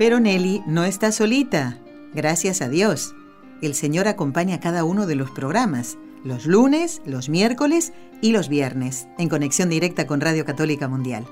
[0.00, 1.76] Pero Nelly no está solita,
[2.14, 3.14] gracias a Dios.
[3.60, 7.92] El Señor acompaña a cada uno de los programas, los lunes, los miércoles
[8.22, 11.26] y los viernes, en conexión directa con Radio Católica Mundial.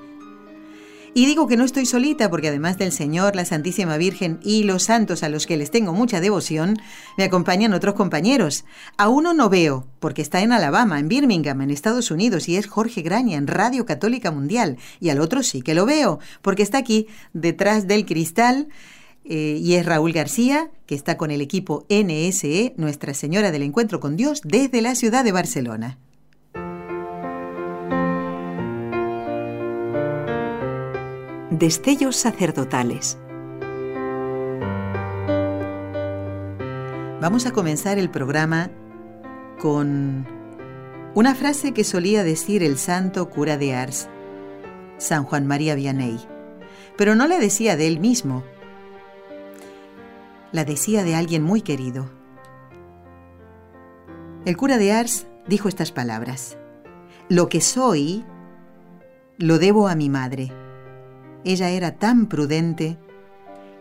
[1.13, 4.83] Y digo que no estoy solita porque además del Señor, la Santísima Virgen y los
[4.83, 6.77] santos a los que les tengo mucha devoción,
[7.17, 8.65] me acompañan otros compañeros.
[8.97, 12.67] A uno no veo, porque está en Alabama, en Birmingham, en Estados Unidos, y es
[12.67, 14.77] Jorge Graña en Radio Católica Mundial.
[14.99, 18.67] Y al otro sí que lo veo, porque está aquí, detrás del cristal,
[19.25, 23.99] eh, y es Raúl García, que está con el equipo NSE, Nuestra Señora del Encuentro
[23.99, 25.97] con Dios, desde la ciudad de Barcelona.
[31.51, 33.17] Destellos sacerdotales.
[37.19, 38.69] Vamos a comenzar el programa
[39.59, 40.27] con
[41.15, 44.07] una frase que solía decir el santo cura de Ars,
[44.99, 46.19] San Juan María Vianney,
[46.95, 48.43] pero no la decía de él mismo,
[50.51, 52.11] la decía de alguien muy querido.
[54.45, 56.59] El cura de Ars dijo estas palabras,
[57.27, 58.23] Lo que soy,
[59.39, 60.53] lo debo a mi madre
[61.43, 62.97] ella era tan prudente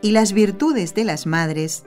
[0.02, 1.84] y las virtudes de las madres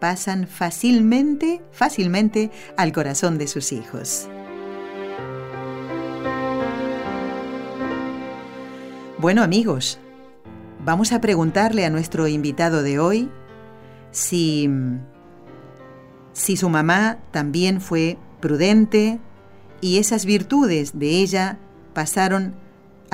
[0.00, 4.28] pasan fácilmente, fácilmente al corazón de sus hijos.
[9.18, 9.98] Bueno amigos,
[10.84, 13.30] vamos a preguntarle a nuestro invitado de hoy
[14.10, 14.68] si,
[16.32, 19.18] si su mamá también fue prudente
[19.80, 21.58] y esas virtudes de ella
[21.94, 22.54] pasaron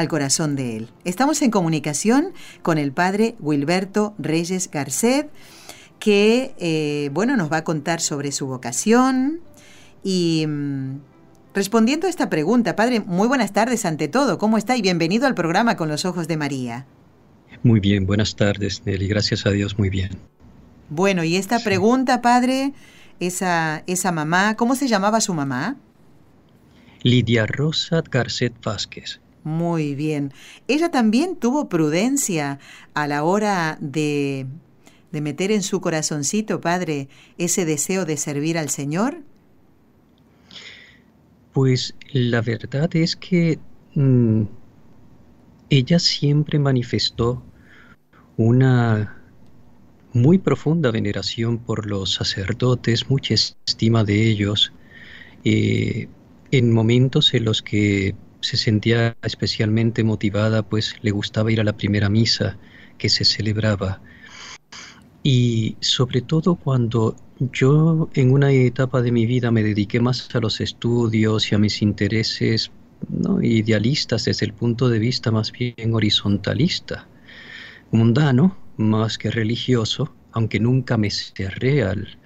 [0.01, 0.89] al corazón de él.
[1.05, 5.31] Estamos en comunicación con el padre Wilberto Reyes Garcet,
[5.99, 9.41] que eh, bueno, nos va a contar sobre su vocación
[10.03, 10.99] y mm,
[11.55, 14.77] respondiendo a esta pregunta, padre, muy buenas tardes ante todo, ¿cómo está?
[14.77, 16.87] Y bienvenido al programa Con los Ojos de María.
[17.63, 20.11] Muy bien, buenas tardes, Nelly, gracias a Dios, muy bien.
[20.89, 22.73] Bueno, y esta pregunta, padre,
[23.21, 25.77] esa, esa mamá, ¿cómo se llamaba su mamá?
[27.03, 29.21] Lidia Rosa Garcet Vázquez.
[29.43, 30.33] Muy bien.
[30.69, 32.59] Ella también tuvo prudencia
[32.95, 34.47] a la hora de,
[35.13, 37.09] de meter en su corazoncito, Padre,
[37.39, 39.23] ese deseo de servir al Señor.
[41.53, 43.59] Pues la verdad es que
[43.95, 44.43] mm,
[45.71, 47.43] ella siempre manifestó
[48.37, 49.17] una
[50.13, 54.73] muy profunda veneración por los sacerdotes, mucha estima de ellos,
[55.45, 56.09] eh,
[56.51, 61.77] en momentos en los que se sentía especialmente motivada, pues le gustaba ir a la
[61.77, 62.59] primera misa
[62.99, 64.01] que se celebraba.
[65.23, 67.17] Y sobre todo cuando
[67.53, 71.59] yo en una etapa de mi vida me dediqué más a los estudios y a
[71.59, 72.71] mis intereses
[73.09, 73.43] ¿no?
[73.43, 77.07] idealistas desde el punto de vista más bien horizontalista,
[77.91, 82.19] mundano, más que religioso, aunque nunca me cerré al,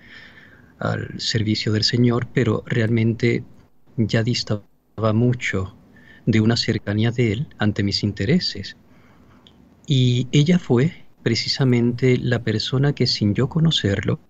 [0.79, 3.45] al servicio del Señor, pero realmente
[3.97, 4.65] ya distaba
[5.13, 5.77] mucho
[6.27, 8.77] de una cercanía de él ante mis intereses.
[9.87, 14.21] Y ella fue precisamente la persona que sin yo conocerlo,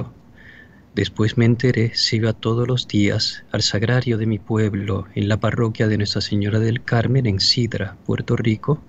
[0.95, 5.39] después me enteré, se iba todos los días al sagrario de mi pueblo, en la
[5.39, 8.81] parroquia de Nuestra Señora del Carmen, en Sidra, Puerto Rico,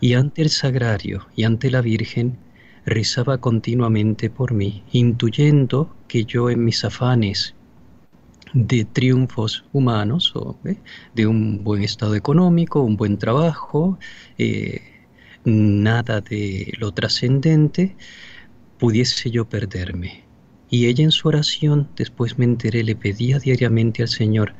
[0.00, 2.36] y ante el sagrario y ante la Virgen
[2.84, 7.55] rezaba continuamente por mí, intuyendo que yo en mis afanes
[8.56, 10.56] de triunfos humanos o
[11.14, 13.98] de un buen estado económico, un buen trabajo,
[14.38, 14.80] eh,
[15.44, 17.96] nada de lo trascendente,
[18.78, 20.24] pudiese yo perderme.
[20.70, 24.54] Y ella en su oración, después me enteré, le pedía diariamente al Señor,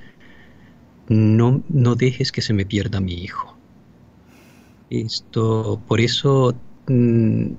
[1.09, 3.57] no, no dejes que se me pierda mi hijo.
[4.91, 6.55] Esto, por eso
[6.87, 7.53] mm,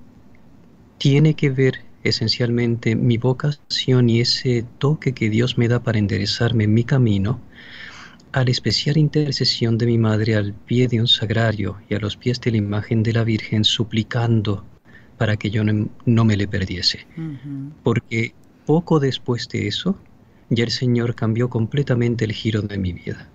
[1.00, 6.66] tiene que ver esencialmente mi vocación y ese toque que Dios me da para enderezarme
[6.66, 7.40] en mi camino,
[8.32, 12.18] a la especial intercesión de mi madre al pie de un sagrario y a los
[12.18, 14.66] pies de la imagen de la Virgen suplicando
[15.18, 17.08] para que yo no, me le perdiese.
[17.84, 18.34] Porque
[18.66, 19.98] poco después de eso,
[20.50, 23.30] ya el Señor cambió completamente el giro de mi vida.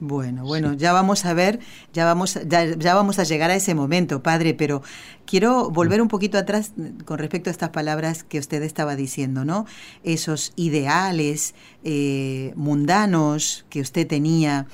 [0.00, 1.58] Bueno, bueno, ya vamos a ver,
[1.92, 4.80] ya vamos, ya, vamos a llegar a ese momento, padre, pero
[5.26, 6.72] quiero volver un poquito atrás
[7.04, 9.66] con respecto a estas palabras que usted estaba diciendo, ¿no?
[10.04, 14.66] Esos ideales eh, mundanos que usted tenía.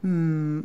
[0.00, 0.60] Mm,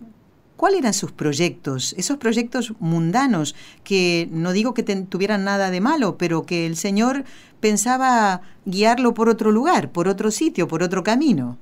[0.56, 1.94] ¿Cuáles eran sus proyectos?
[1.98, 3.54] Esos proyectos mundanos
[3.84, 7.26] que no digo que tuvieran nada de malo, pero que el Señor
[7.60, 11.58] pensaba guiarlo por otro lugar, por otro sitio, por otro camino.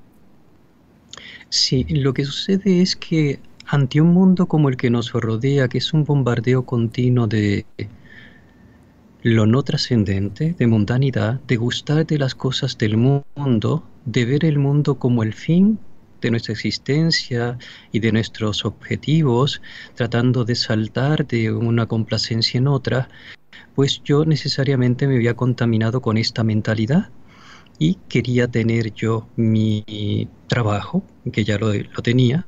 [1.55, 5.77] Sí, lo que sucede es que ante un mundo como el que nos rodea, que
[5.77, 7.67] es un bombardeo continuo de
[9.21, 14.57] lo no trascendente, de mundanidad, de gustar de las cosas del mundo, de ver el
[14.57, 15.77] mundo como el fin
[16.21, 17.59] de nuestra existencia
[17.91, 19.61] y de nuestros objetivos,
[19.93, 23.09] tratando de saltar de una complacencia en otra,
[23.75, 27.11] pues yo necesariamente me había contaminado con esta mentalidad
[27.83, 29.83] y quería tener yo mi
[30.47, 31.03] trabajo,
[31.33, 32.47] que ya lo, tenía,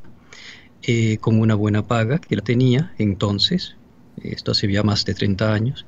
[0.83, 3.75] eh, con una buena paga, que la tenía entonces,
[4.23, 5.85] esto hace ya más de 30 años,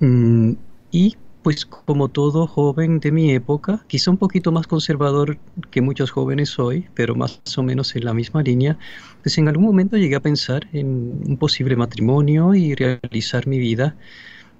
[0.00, 0.52] mm,
[0.90, 5.38] y pues como todo joven de mi época, quizá un poquito más conservador
[5.70, 8.76] que muchos jóvenes hoy, pero más o menos en la misma línea,
[9.22, 10.88] pues en algún momento llegué a pensar en
[11.26, 13.96] un posible matrimonio y realizar mi vida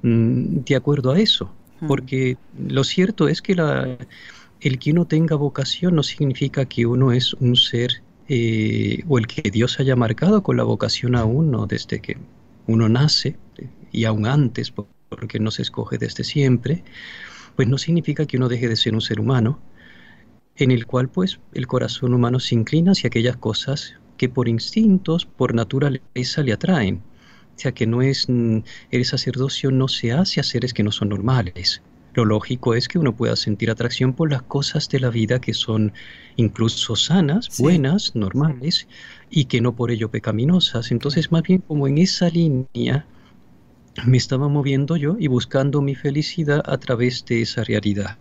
[0.03, 1.51] mm, de acuerdo a eso.
[1.87, 3.99] Porque lo cierto es que la,
[4.61, 9.27] el que uno tenga vocación no significa que uno es un ser eh, o el
[9.27, 12.17] que Dios haya marcado con la vocación a uno desde que
[12.67, 13.37] uno nace
[13.93, 16.83] y aún antes, porque no se escoge desde siempre,
[17.55, 19.61] pues no significa que uno deje de ser un ser humano
[20.57, 25.27] en el cual pues el corazón humano se inclina hacia aquellas cosas que por instintos,
[25.27, 27.03] por naturaleza le atraen.
[27.57, 28.59] Que no es, mm,
[28.91, 31.83] el sacerdocio no se hace a seres que no son normales.
[32.15, 35.53] Lo lógico es que uno pueda sentir atracción por las cosas de la vida que
[35.53, 35.93] son
[36.37, 38.89] incluso sanas, buenas, normales,
[39.29, 40.93] y que no por ello pecaminosas.
[40.93, 43.05] Entonces, más bien como en esa línea
[44.07, 48.19] me estaba moviendo yo y buscando mi felicidad a través de esa realidad.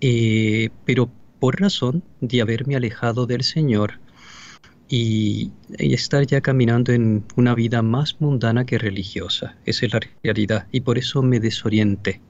[0.00, 4.00] Eh, pero por razón de haberme alejado del Señor,
[4.88, 9.56] y, estar ya caminando en una vida más mundana que religiosa.
[9.64, 12.20] Esa es la realidad y por eso me desorienté.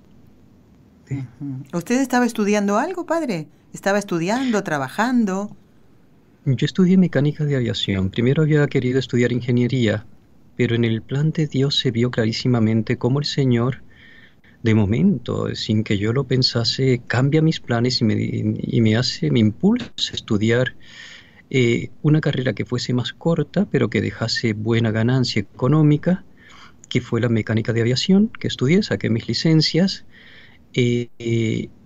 [1.72, 3.46] ¿Usted estaba estudiando algo, padre?
[3.72, 5.56] ¿Estaba estudiando, trabajando?
[6.44, 8.10] Yo estudié mecánica de aviación.
[8.10, 10.04] Primero había querido estudiar ingeniería,
[10.56, 13.82] pero en el plan de Dios se vio clarísimamente cómo el Señor,
[14.62, 19.30] de momento, sin que yo lo pensase, cambia mis planes y me, y me hace,
[19.30, 20.74] me impulsa a estudiar
[21.50, 26.24] eh, una carrera que fuese más corta, pero que dejase buena ganancia económica,
[26.88, 30.06] que fue la mecánica de aviación, que estudié, saqué mis licencias,
[30.74, 31.08] eh,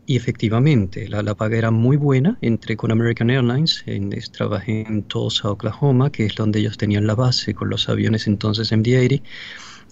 [0.05, 5.05] y efectivamente la, la, paga era muy buena, entré con American Airlines, en, trabajé en
[5.05, 9.23] Tulsa, Oklahoma, que es donde ellos tenían la base con los aviones entonces MD-80,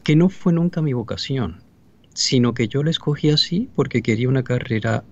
[0.02, 1.62] que no fue nunca mi vocación,
[2.12, 5.04] sino que yo la escogí así porque quería una carrera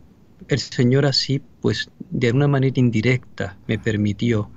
[0.49, 4.51] el Señor así, pues de una manera indirecta, me permitió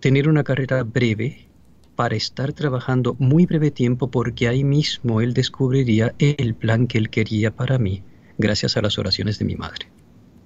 [0.00, 1.48] tener una carrera breve
[1.96, 7.10] para estar trabajando muy breve tiempo porque ahí mismo Él descubriría el plan que Él
[7.10, 8.02] quería para mí,
[8.38, 9.88] gracias a las oraciones de mi madre.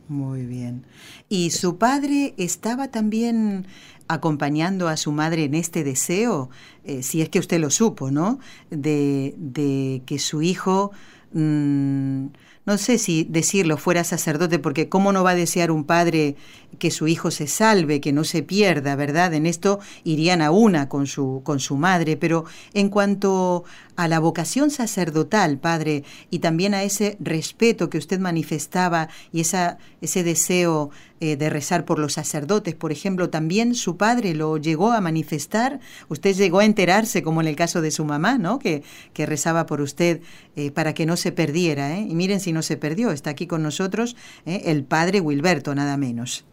[0.08, 0.84] Muy bien.
[1.28, 3.66] ¿Y su padre estaba también
[4.08, 6.50] acompañando a su madre en este deseo,
[6.84, 8.38] eh, si es que usted lo supo, ¿no?
[8.70, 10.92] De, de que su hijo...
[11.32, 12.26] Mm,
[12.64, 16.36] no sé si decirlo, fuera sacerdote, porque cómo no va a desear un padre
[16.78, 19.34] que su hijo se salve, que no se pierda, ¿verdad?
[19.34, 23.64] En esto irían a una con su, con su madre, pero en cuanto
[23.96, 29.78] a la vocación sacerdotal, padre, y también a ese respeto que usted manifestaba y esa,
[30.00, 30.90] ese deseo
[31.22, 35.78] eh, de rezar por los sacerdotes, por ejemplo, también su padre lo llegó a manifestar,
[36.08, 38.58] usted llegó a enterarse, como en el caso de su mamá, ¿no?
[38.58, 40.20] Que, que rezaba por usted
[40.56, 42.04] eh, para que no se perdiera, ¿eh?
[42.08, 46.44] Y miren si no se perdió, está aquí con nosotros el padre Wilberto, nada menos.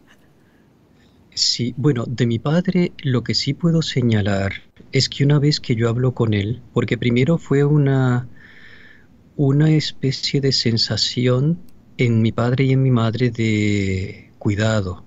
[1.34, 4.52] Sí, bueno, de mi padre lo que sí puedo señalar
[4.92, 8.28] es que una vez que yo hablo con él, porque primero fue una,
[9.34, 11.58] una especie de sensación
[11.96, 15.04] en mi padre y en mi madre de cuidado,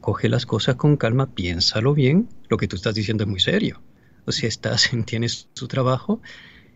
[0.00, 3.82] coge las cosas con calma, piénsalo bien, lo que tú estás diciendo es muy serio.
[4.24, 6.20] O sea, estás, tienes su trabajo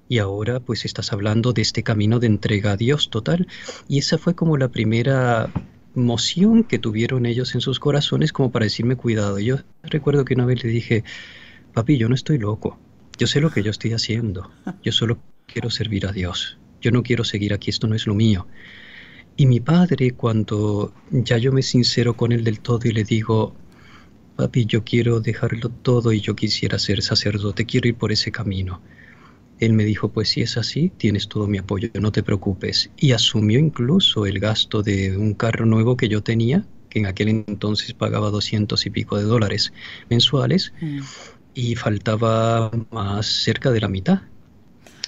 [0.07, 3.49] y ahora pues estás hablando de este camino de entrega a Dios total.
[3.89, 5.51] Y esa fue como la primera
[5.95, 9.39] moción que tuvieron ellos en sus corazones como para decirme cuidado.
[9.39, 11.03] Yo recuerdo que una vez le dije,
[11.73, 12.79] papi, yo no estoy loco,
[13.19, 14.51] yo sé lo que yo estoy haciendo,
[14.83, 18.15] yo solo quiero servir a Dios, yo no quiero seguir aquí, esto no es lo
[18.15, 18.47] mío.
[19.37, 23.55] Y mi padre, cuando ya yo me sincero con él del todo y le digo,
[24.37, 28.81] papi, yo quiero dejarlo todo y yo quisiera ser sacerdote, quiero ir por ese camino.
[29.59, 32.91] Él me dijo, pues si es así, tienes todo mi apoyo, no te preocupes.
[32.97, 37.29] Y asumió incluso el gasto de un carro nuevo que yo tenía, que en aquel
[37.29, 39.73] entonces pagaba doscientos y pico de dólares
[40.09, 41.01] mensuales, mm.
[41.55, 44.23] y faltaba más cerca de la mitad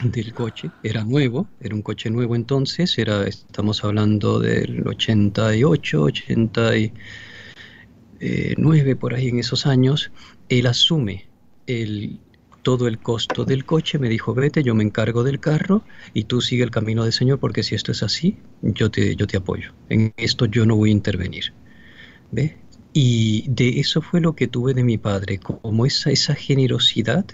[0.02, 0.70] del coche.
[0.82, 9.28] Era nuevo, era un coche nuevo entonces, era, estamos hablando del 88, 89, por ahí
[9.28, 10.10] en esos años.
[10.48, 11.26] Él asume
[11.66, 12.18] el,
[12.62, 15.82] todo el costo del coche, me dijo, vete, yo me encargo del carro
[16.14, 19.26] y tú sigue el camino del Señor, porque si esto es así, yo te, yo
[19.26, 19.72] te apoyo.
[19.88, 21.52] En esto yo no voy a intervenir.
[22.30, 22.56] ¿Ve?
[22.92, 27.24] Y de eso fue lo que tuve de mi padre, como esa, esa generosidad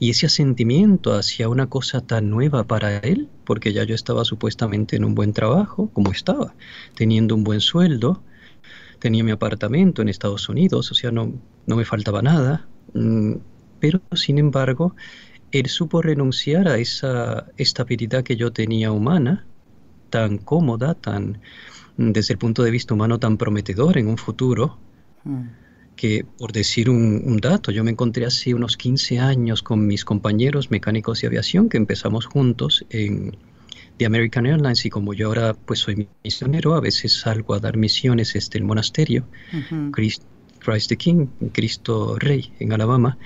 [0.00, 4.96] y ese sentimiento hacia una cosa tan nueva para él, porque ya yo estaba supuestamente
[4.96, 6.54] en un buen trabajo, como estaba,
[6.94, 8.22] teniendo un buen sueldo,
[8.98, 11.34] tenía mi apartamento en Estados Unidos, o sea, no,
[11.66, 13.34] no me faltaba nada, mm,
[13.78, 14.96] pero sin embargo,
[15.52, 19.44] él supo renunciar a esa estabilidad que yo tenía humana,
[20.08, 21.42] tan cómoda, tan,
[21.98, 24.78] desde el punto de vista humano, tan prometedor en un futuro.
[25.24, 25.60] Mm
[26.00, 30.70] que, por decir un, dato, yo me encontré hace unos 15 años con mis compañeros
[30.70, 33.36] mecánicos de aviación que empezamos juntos en
[33.98, 37.76] The American Airlines y como yo ahora pues soy misionero, a veces salgo a dar
[37.76, 39.26] misiones este el monasterio,
[39.92, 40.22] Christ,
[40.88, 43.18] the King, Cristo Rey en Alabama,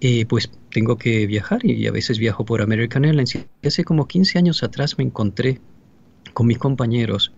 [0.00, 3.36] eh, pues tengo que viajar y a veces viajo por American Airlines.
[3.36, 5.60] Y hace como 15 años atrás me encontré
[6.34, 7.32] con mis compañeros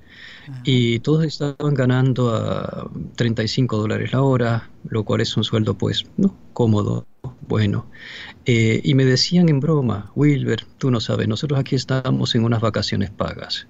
[0.64, 6.04] y todos estaban ganando a 35 dólares la hora, lo cual es un sueldo pues
[6.16, 7.06] no cómodo,
[7.48, 7.86] bueno.
[8.44, 12.60] Eh, y me decían en broma, Wilber, tú no sabes, nosotros aquí estamos en unas
[12.60, 13.66] vacaciones pagas.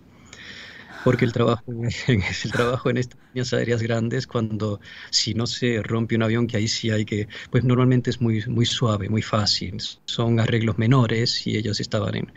[1.04, 2.08] Porque el trabajo, es
[2.44, 6.56] el trabajo en estas líneas aéreas grandes, cuando si no se rompe un avión, que
[6.56, 11.46] ahí sí hay que, pues normalmente es muy, muy suave, muy fácil, son arreglos menores
[11.46, 12.32] y ellos estaban en...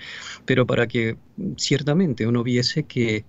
[0.45, 1.17] Pero para que
[1.57, 3.25] ciertamente uno viese que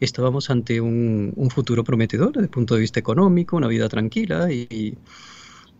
[0.00, 4.98] estábamos ante un, futuro prometedor desde el punto de vista económico, una vida tranquila y,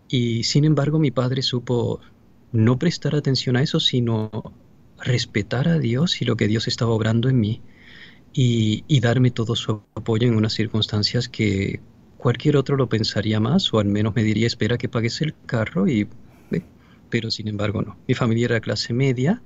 [0.07, 1.99] y sin embargo mi padre supo
[2.51, 4.31] no prestar atención a eso, sino
[4.99, 7.61] respetar a Dios y lo que Dios estaba obrando en mí
[8.33, 11.79] y, y, darme todo su apoyo en unas circunstancias que
[12.17, 15.87] cualquier otro lo pensaría más o al menos me diría espera que pagues el carro
[15.87, 16.07] y
[17.09, 17.97] pero sin embargo no.
[18.07, 19.41] Mi familia era clase media,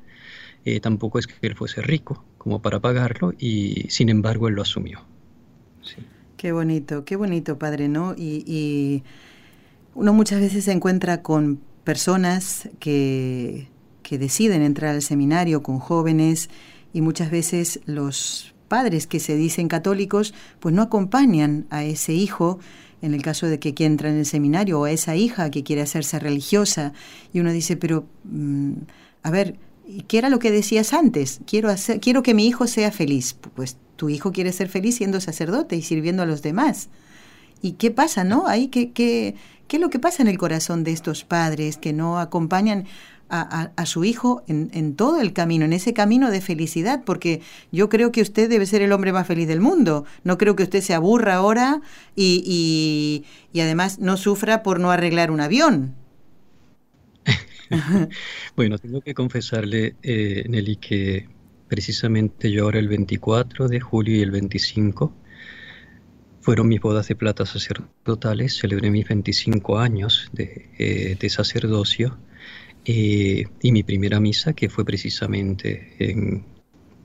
[0.66, 4.64] eh, tampoco es que él fuese rico como para pagarlo y sin embargo él lo
[4.64, 5.02] asumió.
[6.38, 8.16] Qué bonito, qué bonito, padre, ¿no?
[8.18, 9.04] Y,
[9.94, 13.68] uno muchas veces se encuentra con personas que,
[14.02, 16.50] que deciden entrar al seminario, con jóvenes,
[16.94, 22.58] y muchas veces los padres que se dicen católicos, pues no acompañan a ese hijo
[23.04, 25.62] en el caso de que quiera entrar en el seminario o a esa hija que
[25.62, 26.94] quiere hacerse religiosa
[27.34, 28.74] y uno dice, pero mm,
[29.22, 29.58] a ver,
[30.08, 31.42] ¿qué era lo que decías antes?
[31.46, 33.36] Quiero, hacer, quiero que mi hijo sea feliz.
[33.56, 36.90] Pues tu hijo quiere ser feliz siendo sacerdote y sirviendo a los demás.
[37.62, 38.48] ¿Y qué pasa, no?
[38.48, 39.36] Ahí, ¿qué, qué,
[39.68, 42.86] qué es lo que pasa en el corazón de estos padres que no acompañan
[43.34, 47.04] a, su hijo en, en, todo el camino, en ese camino de felicidad?
[47.06, 50.06] Porque yo creo que usted debe ser el hombre más feliz del mundo.
[50.24, 51.82] No creo que usted se aburra ahora
[52.16, 53.24] y, y,
[53.58, 55.96] y además no sufra por no arreglar un avión.
[58.56, 61.30] bueno, tengo que confesarle, eh, Nelly, que
[61.68, 65.14] precisamente yo ahora el 24 de julio y el 25
[66.42, 72.18] fueron mis bodas de plata sacerdotales, celebré mis 25 años de, eh, sacerdocio
[72.84, 76.44] eh, y mi primera misa, que fue precisamente en,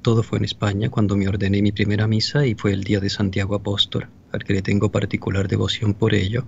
[0.06, 3.10] todo fue en España, cuando me ordené mi primera misa y fue el día de
[3.10, 6.46] Santiago Apóstol, al que le tengo particular devoción por ello.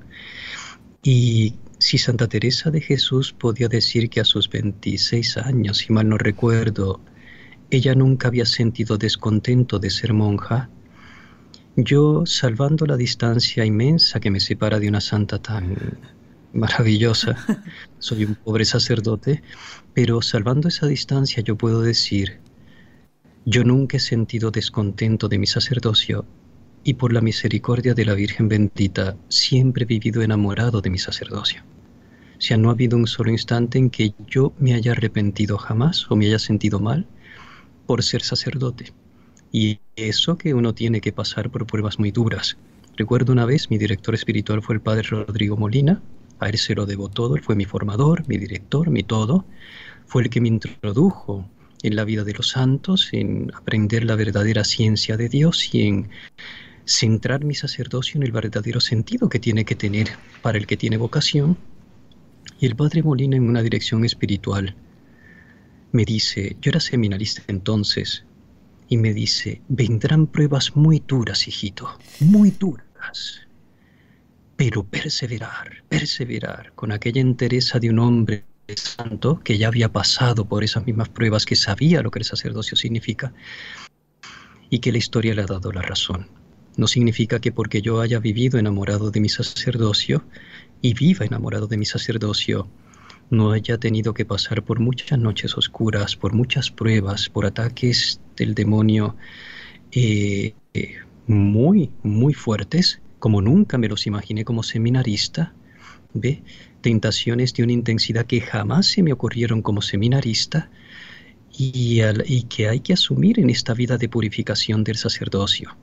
[1.03, 6.09] Y si Santa Teresa de Jesús podía decir que a sus 26 años, si mal
[6.09, 7.01] no recuerdo,
[7.71, 10.71] ella nunca había sentido descontento de ser monja,
[11.77, 15.99] yo, salvando la distancia inmensa que me separa de una santa tan
[16.53, 17.37] maravillosa,
[18.01, 19.43] soy un pobre sacerdote,
[19.95, 22.41] pero salvando esa distancia yo puedo decir,
[23.45, 26.27] yo nunca he sentido descontento de mi sacerdocio
[26.89, 31.61] y por la misericordia de la Virgen bendita siempre he vivido enamorado de mi sacerdocio.
[32.39, 36.11] O sea, no ha habido un solo instante en que yo me haya arrepentido jamás
[36.11, 37.07] o me haya sentido mal
[37.85, 38.95] por ser sacerdote.
[39.53, 42.57] Y eso que uno tiene que pasar por pruebas muy duras.
[42.97, 46.01] Recuerdo una vez, mi director espiritual fue el padre Rodrigo Molina,
[46.39, 49.45] a él se lo debo todo, él fue mi formador, mi director, mi todo,
[50.07, 51.47] fue el que me introdujo
[51.83, 56.09] en la vida de los santos, en aprender la verdadera ciencia de Dios y en
[56.89, 60.09] centrar mi sacerdocio en el verdadero sentido que tiene que tener
[60.41, 61.59] para el que tiene vocación.
[62.59, 64.75] Y el padre Molina en una dirección espiritual
[65.93, 68.25] me dice, yo era seminarista entonces,
[68.89, 73.47] y me dice, vendrán pruebas muy duras, hijito, muy duras.
[74.57, 78.45] Pero perseverar, perseverar con aquella entereza de un hombre
[78.77, 82.77] santo que ya había pasado por esas mismas pruebas, que sabía lo que el sacerdocio
[82.77, 83.33] significa
[84.71, 86.38] y que la historia le ha dado la razón.
[86.79, 90.25] No significa que porque yo haya vivido enamorado de mi sacerdocio
[90.81, 92.69] y viva enamorado de mi sacerdocio,
[93.31, 98.55] no haya tenido que pasar por muchas noches oscuras, por muchas pruebas, por ataques del
[98.55, 99.17] demonio
[99.91, 100.55] eh,
[101.27, 105.53] muy, muy fuertes, como nunca me los imaginé como seminarista,
[106.15, 106.45] ¿ve?
[106.81, 110.71] Tentaciones de una intensidad que jamás se me ocurrieron como seminarista
[111.51, 115.77] y, y que hay que asumir en esta vida de purificación del sacerdocio.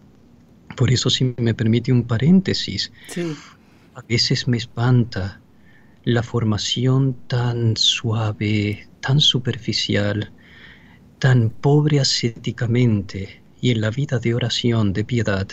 [0.75, 2.91] Por eso, si me permite un paréntesis,
[3.93, 5.39] a veces me espanta
[6.03, 10.31] la formación tan suave, tan superficial,
[11.19, 15.47] tan pobre ascéticamente y en la vida de oración, de piedad,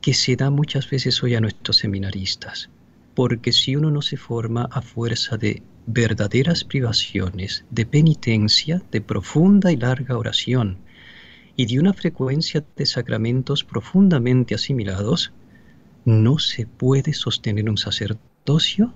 [0.00, 2.70] que se da muchas veces hoy a nuestros seminaristas.
[3.14, 9.72] Porque si uno no se forma a fuerza de verdaderas privaciones, de penitencia, de profunda
[9.72, 10.78] y larga oración,
[11.56, 15.32] y de una frecuencia de sacramentos profundamente asimilados,
[16.04, 18.92] no se puede sostener un sacerdocio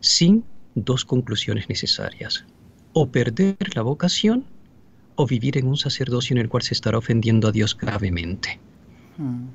[0.00, 2.44] sin dos conclusiones necesarias.
[2.92, 4.44] O perder la vocación
[5.16, 8.60] o vivir en un sacerdocio en el cual se estará ofendiendo a Dios gravemente.
[9.16, 9.46] Hmm.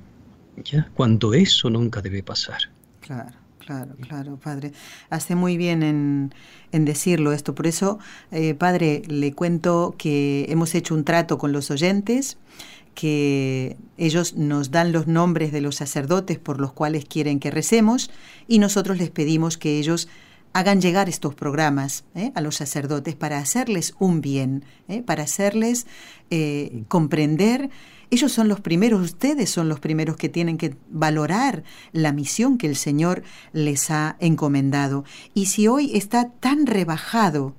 [0.64, 0.90] ¿Ya?
[0.94, 2.60] Cuando eso nunca debe pasar.
[3.00, 3.38] Claro,
[3.70, 4.72] claro, claro, padre.
[5.12, 7.54] Hace muy bien en, decirlo esto.
[7.54, 8.00] Por eso,
[8.32, 12.38] eh, padre, le cuento que hemos hecho un trato con los oyentes
[12.96, 18.10] que ellos nos dan los nombres de los sacerdotes por los cuales quieren que recemos
[18.48, 20.10] y nosotros les pedimos que ellos
[20.52, 22.32] hagan llegar estos programas ¿eh?
[22.34, 25.04] a los sacerdotes para hacerles un bien, ¿eh?
[25.04, 25.86] para hacerles
[26.88, 27.70] comprender.
[28.12, 32.68] Ellos son los primeros, ustedes son los primeros que tienen que valorar la misión que
[32.68, 35.06] el Señor les ha encomendado.
[35.36, 37.56] Y si hoy está tan rebajado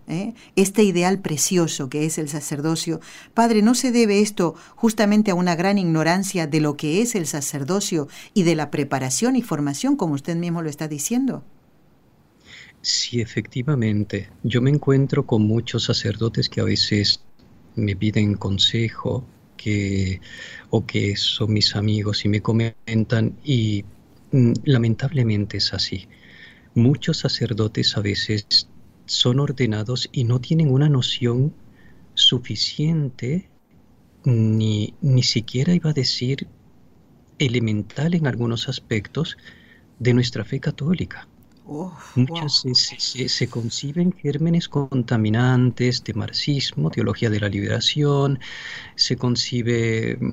[0.56, 3.00] este ideal precioso que es el sacerdocio,
[3.32, 7.26] Padre, ¿no se debe esto justamente a una gran ignorancia de lo que es el
[7.26, 11.44] sacerdocio y de la preparación y formación, como usted mismo lo está diciendo?
[12.82, 14.30] Sí, efectivamente.
[14.42, 17.20] Yo me encuentro con muchos sacerdotes que a veces
[17.76, 19.24] me piden consejo
[19.62, 20.22] que,
[20.70, 23.84] o que son mis amigos y me comentan y
[24.32, 26.08] mm, lamentablemente es así.
[26.74, 28.68] Muchos sacerdotes a veces
[29.04, 31.52] son ordenados y no tienen una noción
[32.14, 33.50] suficiente
[34.24, 36.48] ni, ni siquiera iba a decir
[37.38, 39.36] elemental en algunos aspectos
[39.98, 41.28] de nuestra fe católica.
[42.16, 42.64] Muchas
[43.28, 48.40] se, conciben gérmenes contaminantes de marxismo, teología de la liberación,
[48.96, 50.32] se concibe mm,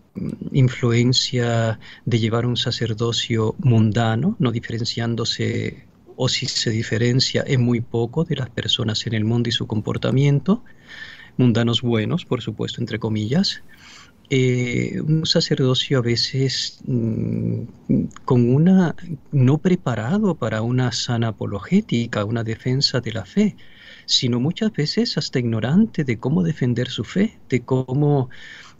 [0.53, 8.23] influencia de llevar un sacerdocio mundano, no diferenciándose o si se diferencia en muy poco
[8.23, 10.63] de las personas en el mundo y su comportamiento,
[11.37, 13.61] mundanos buenos, por supuesto, entre comillas,
[14.29, 17.63] eh, un sacerdocio a veces mm,
[18.25, 18.95] con una
[19.31, 23.55] no preparado para una sana apologética, una defensa de la fe,
[24.05, 28.29] sino muchas veces hasta ignorante de cómo defender su fe, de cómo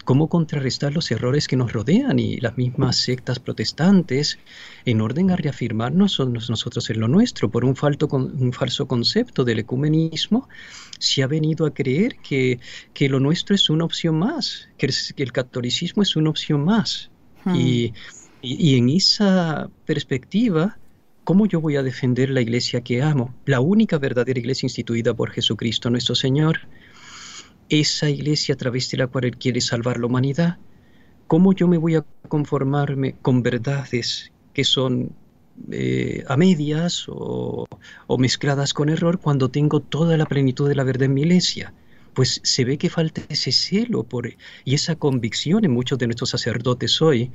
[0.08, 4.40] cómo contrarrestar los errores que nos rodean y las mismas sectas protestantes
[4.86, 6.18] en orden a reafirmarnos
[6.50, 7.76] nosotros en lo nuestro por un,
[8.40, 10.48] un falso concepto del ecumenismo
[10.98, 12.62] se ha venido a creer que,
[12.94, 17.12] que lo nuestro es una opción más, que el, catolicismo es una opción más.
[17.44, 17.56] Hmm.
[17.58, 17.94] Y,
[18.42, 20.78] y en esa perspectiva,
[21.26, 23.36] ¿cómo yo voy a defender la iglesia que amo?
[23.44, 26.62] La única verdadera iglesia instituida por Jesucristo nuestro Señor
[27.70, 30.58] esa iglesia a través de la cual Él quiere salvar la humanidad,
[31.28, 35.12] ¿cómo yo me voy a conformarme con verdades que son
[35.72, 37.68] eh, a medias o,
[38.18, 41.74] mezcladas con error cuando tengo toda la plenitud de la verdad en mi iglesia?
[42.14, 44.28] Pues se ve que falta ese celo por,
[44.66, 47.32] y esa convicción en muchos de nuestros sacerdotes hoy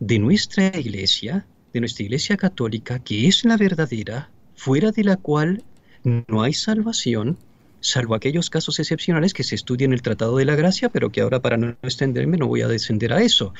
[0.00, 5.62] de nuestra iglesia, de nuestra iglesia católica, que es la verdadera, fuera de la cual
[6.02, 7.38] no hay salvación,
[7.80, 11.20] salvo aquellos casos excepcionales que se estudian en el Tratado de la Gracia, pero que
[11.20, 13.54] ahora para no extenderme no voy a descender a eso.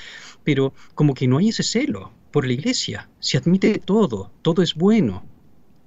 [0.44, 4.74] Pero como que no hay ese celo por la Iglesia, se admite todo, todo es
[4.74, 5.24] bueno,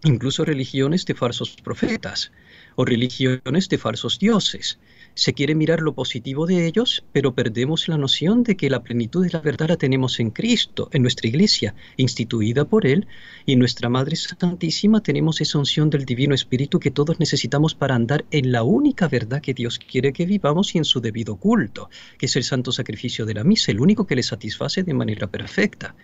[0.03, 2.31] incluso religiones de falsos profetas
[2.75, 4.79] o religiones de falsos dioses.
[5.15, 9.23] Se quiere mirar lo positivo de ellos, pero perdemos la noción de que la plenitud
[9.23, 13.07] de la verdad la tenemos en Cristo, en nuestra iglesia, instituida por Él,
[13.45, 17.95] y en nuestra Madre Santísima tenemos esa unción del Divino Espíritu que todos necesitamos para
[17.95, 21.89] andar en la única verdad que Dios quiere que vivamos y en su debido culto,
[22.17, 25.27] que es el santo sacrificio de la misa, el único que le satisface de manera
[25.27, 25.95] perfecta.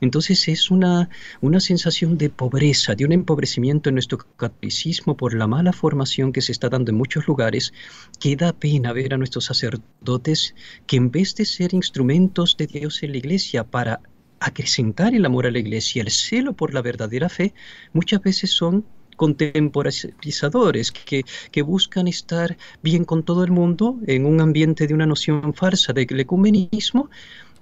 [0.00, 1.08] Entonces es una,
[1.40, 6.42] una sensación de pobreza, de un empobrecimiento en nuestro catolicismo por la mala formación que
[6.42, 7.72] se está dando en muchos lugares,
[8.20, 10.54] que da pena ver a nuestros sacerdotes
[10.86, 14.00] que en vez de ser instrumentos de Dios en la iglesia para
[14.40, 17.54] acrecentar el amor a la iglesia, el celo por la verdadera fe,
[17.92, 18.84] muchas veces son
[19.16, 25.06] contemporizadores que, que, buscan estar bien con todo el mundo en un ambiente de una
[25.06, 27.08] noción falsa del ecumenismo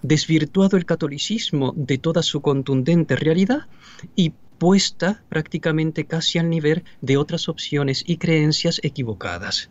[0.04, 3.66] desvirtuado el catolicismo de toda su contundente realidad
[4.14, 9.70] y puesta prácticamente casi al nivel de otras opciones y creencias equivocadas.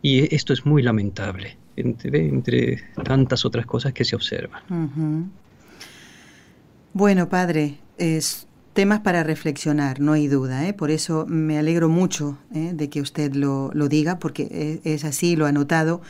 [0.00, 4.62] Y esto es muy lamentable, entre, tantas otras cosas que se observan.
[6.92, 10.68] Bueno, padre, es temas para reflexionar, no hay duda.
[10.68, 10.72] ¿eh?
[10.72, 12.70] Por eso me alegro mucho ¿eh?
[12.74, 16.00] de que usted lo, lo diga, porque es, es así, lo ha notado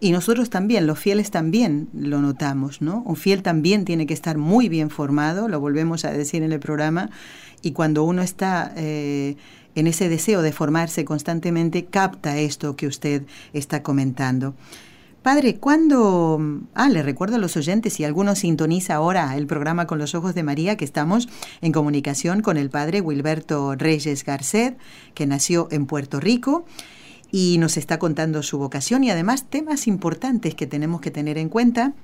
[0.00, 3.02] y nosotros también, los fieles también lo notamos, ¿no?
[3.04, 6.60] Un fiel también tiene que estar muy bien formado, lo volvemos a decir en el
[6.60, 7.10] programa,
[7.60, 9.36] y cuando uno está eh,
[9.74, 14.54] en ese deseo de formarse constantemente, capta esto que usted está comentando.
[15.22, 16.40] Padre, ¿cuándo...
[16.74, 20.34] Ah, le recuerdo a los oyentes, si alguno sintoniza ahora el programa Con los Ojos
[20.34, 21.28] de María, que estamos
[21.60, 24.78] en comunicación con el padre Wilberto Reyes Garcet,
[25.12, 26.64] que nació en Puerto Rico
[27.32, 31.48] y nos está contando su vocación y además temas importantes que tenemos que tener en
[31.48, 31.94] cuenta,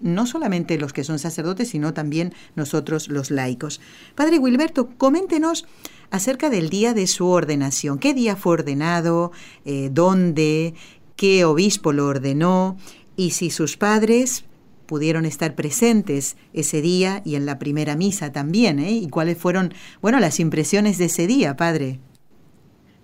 [0.00, 3.80] no solamente los que son sacerdotes, sino también nosotros los laicos.
[4.14, 5.66] Padre Wilberto, coméntenos
[6.10, 7.98] acerca del día de su ordenación.
[7.98, 9.32] ¿Qué día fue ordenado?
[9.64, 10.74] Eh, ¿Dónde?
[11.16, 12.76] ¿Qué obispo lo ordenó?
[13.16, 14.44] Y si sus padres
[14.86, 18.90] pudieron estar presentes ese día y en la primera misa también, ¿eh?
[18.90, 22.00] ¿Y cuáles fueron, bueno, las impresiones de ese día, padre?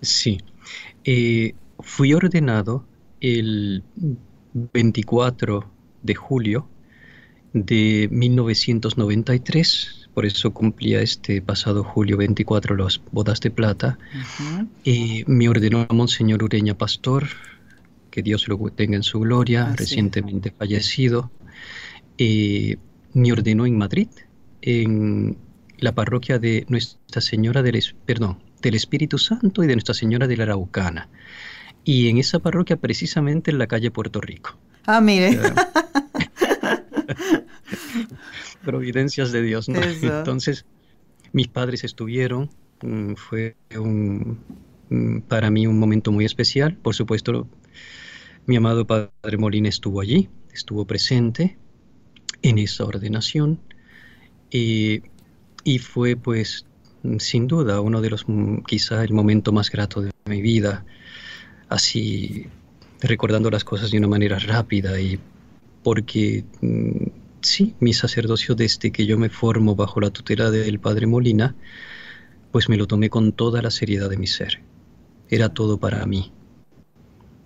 [0.01, 0.39] Sí,
[1.07, 2.85] eh, fui ordenado
[3.21, 3.81] el
[4.53, 5.71] 24
[6.03, 6.67] de julio
[7.53, 13.97] de 1993, por eso cumplía este pasado julio 24 las bodas de plata.
[14.83, 17.27] Eh, me ordenó Monseñor Ureña Pastor,
[18.11, 21.31] que Dios lo tenga en su gloria, recientemente fallecido.
[22.17, 22.75] Eh,
[23.13, 24.09] me ordenó en Madrid,
[24.61, 25.37] en
[25.77, 30.37] la parroquia de Nuestra Señora del, perdón, del Espíritu Santo y de Nuestra Señora de
[30.37, 31.09] la Araucana.
[31.83, 34.57] Y en esa parroquia, precisamente en la calle Puerto Rico.
[34.85, 35.39] Ah, mire.
[38.63, 39.81] Providencias de Dios, ¿no?
[39.81, 40.65] Entonces,
[41.31, 42.49] mis padres estuvieron,
[42.81, 44.39] mm, fue un,
[44.89, 46.75] mm, para mí un momento muy especial.
[46.75, 47.47] Por supuesto,
[48.45, 51.57] mi amado Padre Molina estuvo allí, estuvo presente
[52.41, 53.59] en esa ordenación
[54.49, 55.01] y,
[55.63, 56.66] y fue pues
[57.19, 60.85] sin duda uno de los, mm, quizá el momento más grato de mi vida,
[61.69, 62.47] así
[63.01, 65.19] recordando las cosas de una manera rápida y
[65.83, 67.07] porque mm,
[67.41, 71.55] sí, mi sacerdocio desde que yo me formo bajo la tutela del Padre Molina,
[72.51, 74.61] pues me lo tomé con toda la seriedad de mi ser.
[75.29, 76.31] Era todo para mí.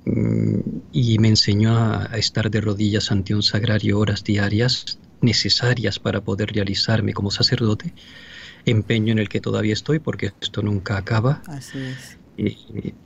[0.06, 0.60] Mm,
[0.92, 6.22] y me enseñó a, a estar de rodillas ante un sagrario horas diarias necesarias para
[6.22, 7.94] poder realizarme como sacerdote
[8.66, 11.42] empeño en el que todavía estoy porque esto nunca acaba.
[11.48, 12.18] Así es.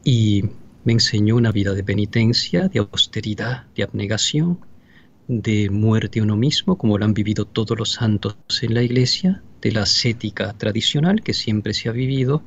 [0.04, 0.44] Y,
[0.84, 4.60] me enseñó una vida de penitencia, de austeridad, de abnegación,
[5.28, 9.42] de muerte a uno mismo, como lo han vivido todos los santos en la iglesia,
[9.62, 12.44] de la ascética tradicional que siempre se ha vivido.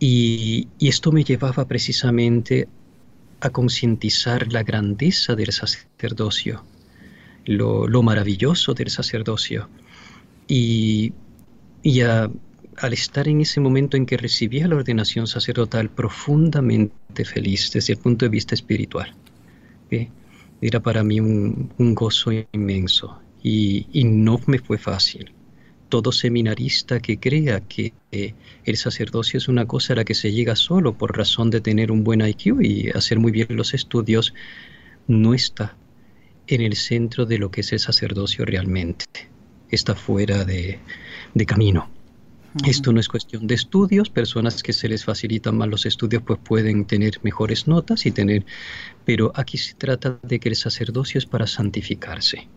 [0.00, 2.66] Y, esto me llevaba precisamente
[3.40, 6.64] a concientizar la grandeza del sacerdocio,
[7.44, 9.68] lo, lo maravilloso del sacerdocio.
[10.48, 11.12] Y
[11.88, 17.94] y al estar en ese momento en que recibía la ordenación sacerdotal profundamente feliz desde
[17.94, 19.14] el punto de vista espiritual,
[20.60, 25.32] era para mí un, gozo inmenso y, no me fue fácil.
[25.88, 30.56] Todo seminarista que crea que el sacerdocio es una cosa a la que se llega
[30.56, 34.34] solo por razón de tener un buen IQ y hacer muy bien los estudios,
[35.06, 35.74] no está
[36.48, 39.06] en el centro de lo que es el sacerdocio realmente.
[39.70, 40.78] Está fuera de,
[41.34, 41.90] de camino.
[42.66, 46.40] Esto no es cuestión de estudios, personas que se les facilitan más los estudios pues
[46.42, 48.44] pueden tener mejores notas y tener,
[49.04, 52.48] pero aquí se trata de que el sacerdocio es para santificarse,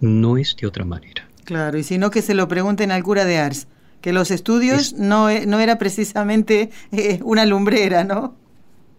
[0.00, 1.28] no es de otra manera.
[1.44, 3.68] Claro, y si no que se lo pregunten al cura de Ars,
[4.00, 8.36] que los estudios no, e, no era precisamente eh, una lumbrera, ¿no?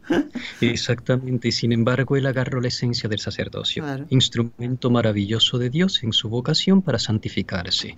[0.62, 6.14] Exactamente, y sin embargo él agarró la esencia del sacerdocio, instrumento maravilloso de Dios en
[6.14, 7.96] su vocación para santificarse.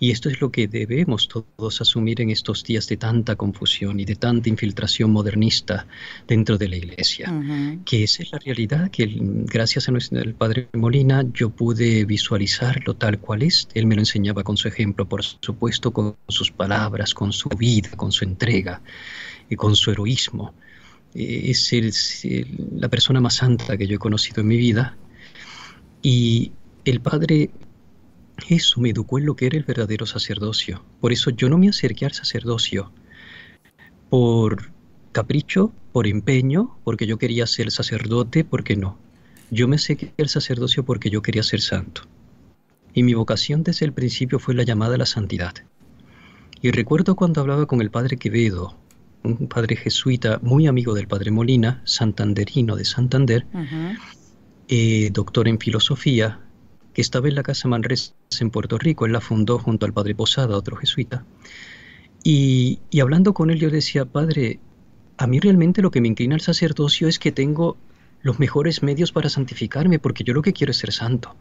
[0.00, 4.04] Y esto es lo que debemos todos asumir en estos días de tanta confusión y
[4.04, 5.86] de tanta infiltración modernista
[6.26, 7.32] dentro de la iglesia,
[7.84, 12.94] que esa es la realidad que gracias a nuestro, al Padre Molina yo pude visualizarlo
[12.94, 13.68] tal cual es.
[13.74, 17.90] Él me lo enseñaba con su ejemplo, por supuesto, con sus palabras, con su vida,
[17.96, 18.82] con su entrega
[19.48, 20.54] y con su heroísmo.
[21.14, 22.26] Es
[22.72, 24.96] la persona más santa que yo he conocido en mi vida.
[26.02, 26.52] Y
[26.84, 27.50] el Padre,
[28.48, 30.84] eso me educó en lo que era el verdadero sacerdocio.
[31.00, 32.92] Por eso yo no me acerqué al sacerdocio
[34.10, 34.70] por
[35.12, 38.98] capricho, por empeño, porque yo quería ser sacerdote, porque no.
[39.50, 42.02] Yo me acerqué al sacerdocio porque yo quería ser santo.
[42.94, 45.54] Y mi vocación desde el principio fue la llamada a la santidad.
[46.60, 48.76] Y recuerdo cuando hablaba con el padre Quevedo,
[49.22, 53.46] un padre jesuita muy amigo del padre Molina, santanderino de Santander,
[54.68, 56.40] eh, doctor en filosofía,
[56.92, 59.06] que estaba en la Casa Manresa en Puerto Rico.
[59.06, 61.24] Él la fundó junto al padre Posada, otro jesuita.
[62.24, 64.60] Y, y, hablando con él yo decía, padre,
[65.16, 67.76] a mí realmente lo que me inclina al sacerdocio es que tengo
[68.22, 71.34] los mejores medios para santificarme, porque yo lo que quiero es ser santo.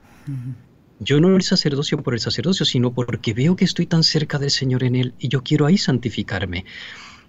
[1.00, 4.52] Yo no el sacerdocio por el sacerdocio, sino porque veo que estoy tan cerca del
[4.52, 6.66] Señor en él y yo quiero ahí santificarme.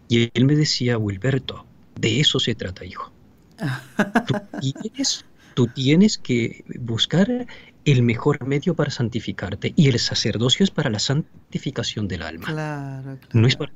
[0.08, 1.66] Y él me decía, Wilberto,
[2.00, 3.12] de eso se trata, hijo.
[5.54, 7.46] tú, tienes, que buscar
[7.84, 12.46] el mejor medio para santificarte y el sacerdocio es para la santificación del alma.
[12.46, 13.72] Claro, No es para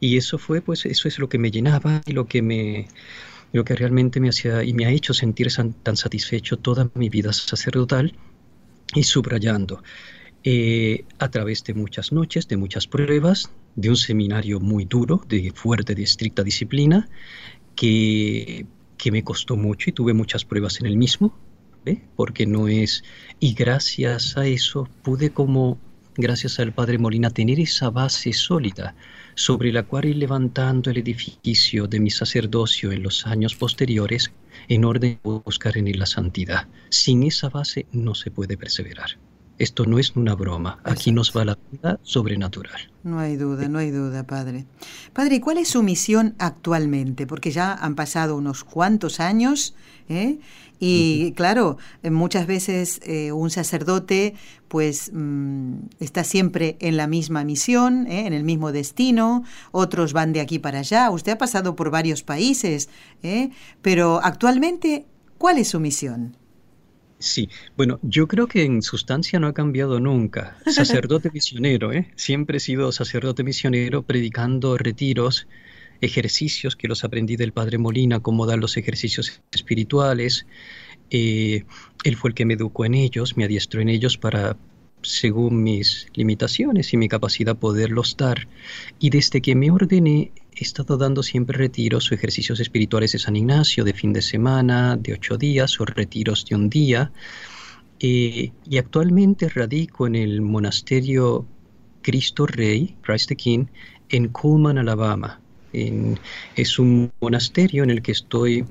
[0.00, 2.88] y eso fue, pues, eso es lo que me llenaba y lo que me,
[3.52, 5.48] lo que realmente me hacía y me ha hecho sentir
[5.82, 8.14] tan satisfecho toda mi vida sacerdotal
[8.94, 9.82] y subrayando
[10.44, 15.52] eh, a través de muchas noches, de muchas pruebas, de un seminario muy duro, de
[15.54, 17.08] fuerte, de estricta disciplina,
[17.76, 21.34] que, que me costó mucho y tuve muchas pruebas en el mismo,
[22.16, 23.02] porque no es...
[23.38, 25.78] Y gracias a eso pude como,
[26.16, 28.94] gracias al Padre Molina, tener esa base sólida
[29.34, 34.32] sobre la cual ir levantando el edificio de mi sacerdocio en los años posteriores
[34.68, 36.68] en orden de buscar en él la santidad.
[36.90, 39.18] Sin esa base no se puede perseverar.
[39.60, 42.90] Esto no es una broma, aquí nos va la vida sobrenatural.
[43.04, 44.64] No hay duda, no hay duda, padre.
[45.12, 47.26] Padre, ¿cuál es su misión actualmente?
[47.26, 49.74] Porque ya han pasado unos cuantos años,
[50.08, 50.38] ¿eh?
[50.78, 54.34] Y claro, muchas veces eh, un sacerdote
[54.66, 58.26] pues mm, está siempre en la misma misión, ¿eh?
[58.26, 62.22] en el mismo destino, otros van de aquí para allá, usted ha pasado por varios
[62.22, 62.88] países,
[63.22, 63.50] ¿eh?
[63.82, 65.04] pero actualmente,
[65.36, 66.34] ¿cuál es su misión?
[67.20, 70.56] Sí, bueno, yo creo que en sustancia no ha cambiado nunca.
[70.66, 72.10] Sacerdote misionero, ¿eh?
[72.16, 75.46] Siempre he sido sacerdote misionero predicando retiros,
[76.00, 80.46] ejercicios que los aprendí del Padre Molina, cómo dar los ejercicios espirituales.
[81.10, 81.64] Eh,
[82.04, 84.56] él fue el que me educó en ellos, me adiestró en ellos para,
[85.02, 88.48] según mis limitaciones y mi capacidad, poderlos dar.
[88.98, 93.34] Y desde que me ordené, he estado dando siempre retiros o ejercicios espirituales de San
[93.34, 97.12] Ignacio de fin de semana, de ocho días o retiros de un día.
[97.98, 101.46] Eh, y actualmente radico en el monasterio
[102.02, 103.66] Cristo Rey, Christ the King,
[104.10, 105.40] en Cullman, Alabama.
[105.72, 108.66] es un monasterio en el que estoy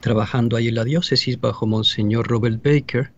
[0.00, 3.12] trabajando ahí en la diócesis bajo Monseñor Robert Baker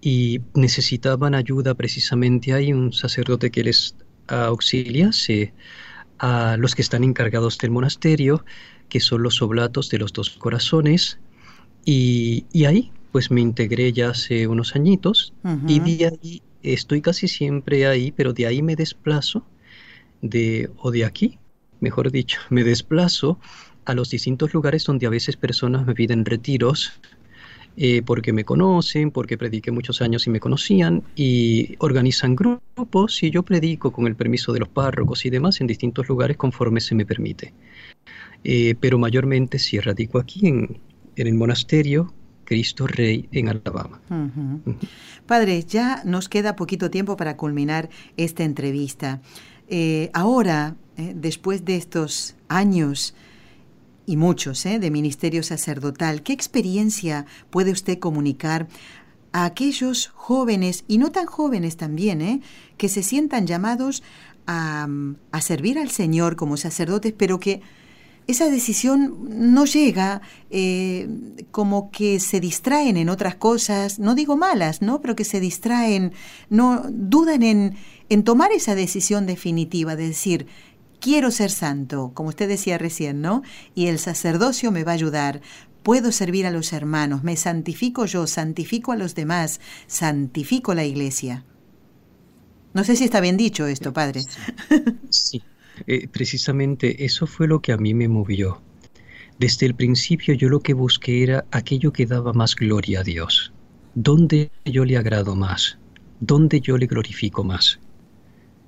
[0.00, 3.96] y necesitaban ayuda precisamente ahí, un sacerdote que les
[4.28, 5.52] auxiliase
[6.18, 8.44] a los que están encargados del monasterio,
[8.88, 11.18] que son los oblatos de los dos corazones,
[11.84, 15.34] y, ahí pues me integré ya hace unos añitos.
[15.68, 19.46] Y de ahí estoy casi siempre ahí, pero de ahí me desplazo,
[20.20, 21.38] de, o de aquí,
[21.80, 23.38] mejor dicho, me desplazo
[23.84, 27.00] a los distintos lugares donde a veces personas me piden retiros
[27.76, 33.30] eh, porque me conocen, porque prediqué muchos años y me conocían, y organizan grupos y
[33.30, 36.94] yo predico con el permiso de los párrocos y demás en distintos lugares conforme se
[36.94, 37.52] me permite.
[38.44, 40.78] Eh, pero mayormente sí radico aquí en,
[41.16, 42.12] el monasterio
[42.44, 44.00] Cristo Rey en Alabama.
[45.26, 49.20] Padre, ya nos queda poquito tiempo para culminar esta entrevista.
[49.68, 53.14] Eh, ahora, después de estos años,
[54.06, 54.78] y muchos ¿eh?
[54.78, 56.22] de ministerio sacerdotal.
[56.22, 58.68] ¿Qué experiencia puede usted comunicar
[59.32, 62.40] a aquellos jóvenes, y no tan jóvenes también, ¿eh?
[62.76, 64.04] que se sientan llamados
[64.46, 64.86] a,
[65.40, 67.60] servir al Señor como sacerdotes, pero que
[68.28, 71.08] esa decisión no llega, eh,
[71.50, 75.00] como que se distraen en otras cosas, no digo malas, ¿no?
[75.00, 76.12] Pero que se distraen,
[76.48, 77.74] no dudan en,
[78.08, 80.46] en tomar esa decisión definitiva de decir,
[81.04, 83.42] quiero ser santo, como usted decía recién, ¿no?
[83.74, 85.42] Y el sacerdocio me va a ayudar.
[85.82, 91.44] Puedo servir a los hermanos, me santifico yo, santifico a los demás, santifico la iglesia.
[92.72, 94.22] No sé si está bien dicho esto, padre.
[95.10, 95.42] Sí,
[95.86, 98.62] eh, precisamente eso fue lo que a mí me movió.
[99.38, 103.52] Desde el principio yo lo que busqué era aquello que daba más gloria a Dios.
[103.94, 105.76] ¿Dónde yo le agrado más?
[106.18, 107.78] ¿Dónde yo le glorifico más?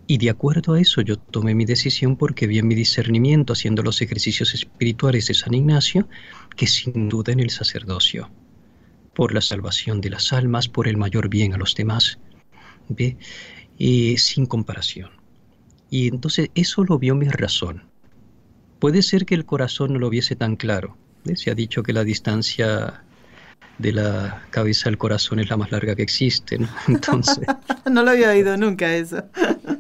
[0.07, 3.83] Y de acuerdo a eso yo tomé mi decisión porque vi en mi discernimiento haciendo
[3.83, 6.09] los ejercicios espirituales de San Ignacio
[6.57, 8.31] que sin duda en el sacerdocio,
[9.15, 12.19] por la salvación de las almas, por el mayor bien a los demás,
[12.89, 13.17] ¿ve?
[13.79, 15.11] Y sin comparación.
[15.91, 17.85] Y entonces eso lo vio mi razón.
[18.79, 20.97] Puede ser que el corazón no lo viese tan claro.
[21.35, 23.05] Se ha dicho que la distancia
[23.79, 26.69] de la cabeza al corazón es la más larga que existe, ¿no?
[26.89, 27.45] Entonces...
[27.91, 29.23] no lo había oído nunca eso.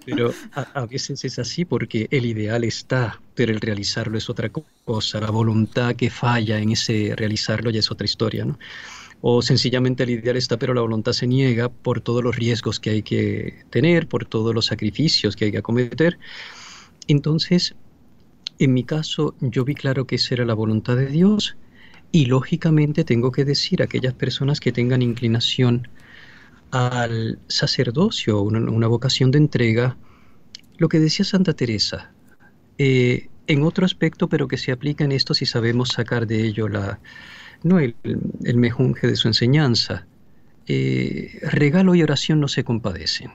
[0.04, 4.50] pero a, veces es así porque el ideal está, pero el realizarlo es otra
[4.84, 5.20] cosa.
[5.20, 8.58] La voluntad que falla en ese realizarlo ya es otra historia, ¿no?
[9.22, 12.90] O sencillamente el ideal está, pero la voluntad se niega por todos los riesgos que
[12.90, 16.18] hay que tener, por todos los sacrificios que hay que acometer.
[17.08, 17.74] Entonces,
[18.58, 21.56] en mi caso, yo vi claro que esa era la voluntad de Dios
[22.12, 25.88] y lógicamente tengo que decir a aquellas personas que tengan inclinación
[26.70, 29.96] al sacerdocio, una, vocación de entrega,
[30.78, 32.12] lo que decía Santa Teresa,
[32.78, 36.68] eh, en otro aspecto, pero que se aplica en esto si sabemos sacar de ello
[36.68, 37.00] la,
[37.62, 37.94] no el,
[38.56, 40.06] mejunje de su enseñanza.
[40.66, 43.30] Eh, regalo y oración no se compadecen.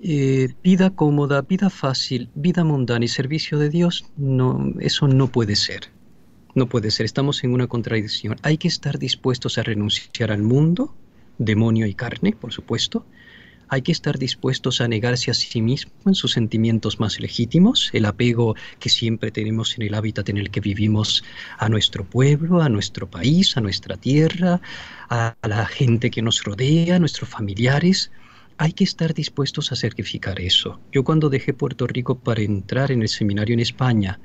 [0.00, 5.56] Eh, vida cómoda, vida fácil, vida mundana y servicio de Dios, no, eso no puede
[5.56, 5.93] ser.
[6.54, 8.36] No puede ser, estamos en una contradicción.
[8.42, 10.94] Hay que estar dispuestos a renunciar al mundo,
[11.36, 13.04] demonio y carne, por supuesto.
[13.68, 18.04] Hay que estar dispuestos a negarse a sí mismo en sus sentimientos más legítimos, el
[18.04, 21.24] apego que siempre tenemos en el hábitat en el que vivimos
[21.58, 24.60] a nuestro pueblo, a nuestro país, a nuestra tierra,
[25.08, 28.12] a la gente que nos rodea, a nuestros familiares.
[28.58, 30.78] Hay que estar dispuestos a sacrificar eso.
[30.92, 34.20] Yo cuando dejé Puerto Rico para entrar en el seminario en España,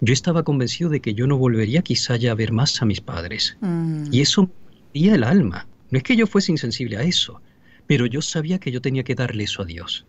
[0.00, 3.00] yo estaba convencido de que yo no volvería quizá ya a ver más a mis
[3.00, 3.56] padres.
[3.60, 4.06] Mm.
[4.10, 4.50] Y eso
[4.94, 5.66] me el alma.
[5.90, 7.40] No es que yo fuese insensible a eso,
[7.86, 10.06] pero yo sabía que yo tenía que darle eso a Dios,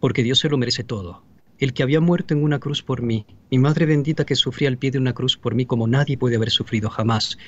[0.00, 1.22] porque Dios se lo merece todo.
[1.58, 4.78] El que había muerto en una cruz por mí, mi madre bendita que sufría al
[4.78, 7.38] pie de una cruz por mí como nadie puede haber sufrido jamás,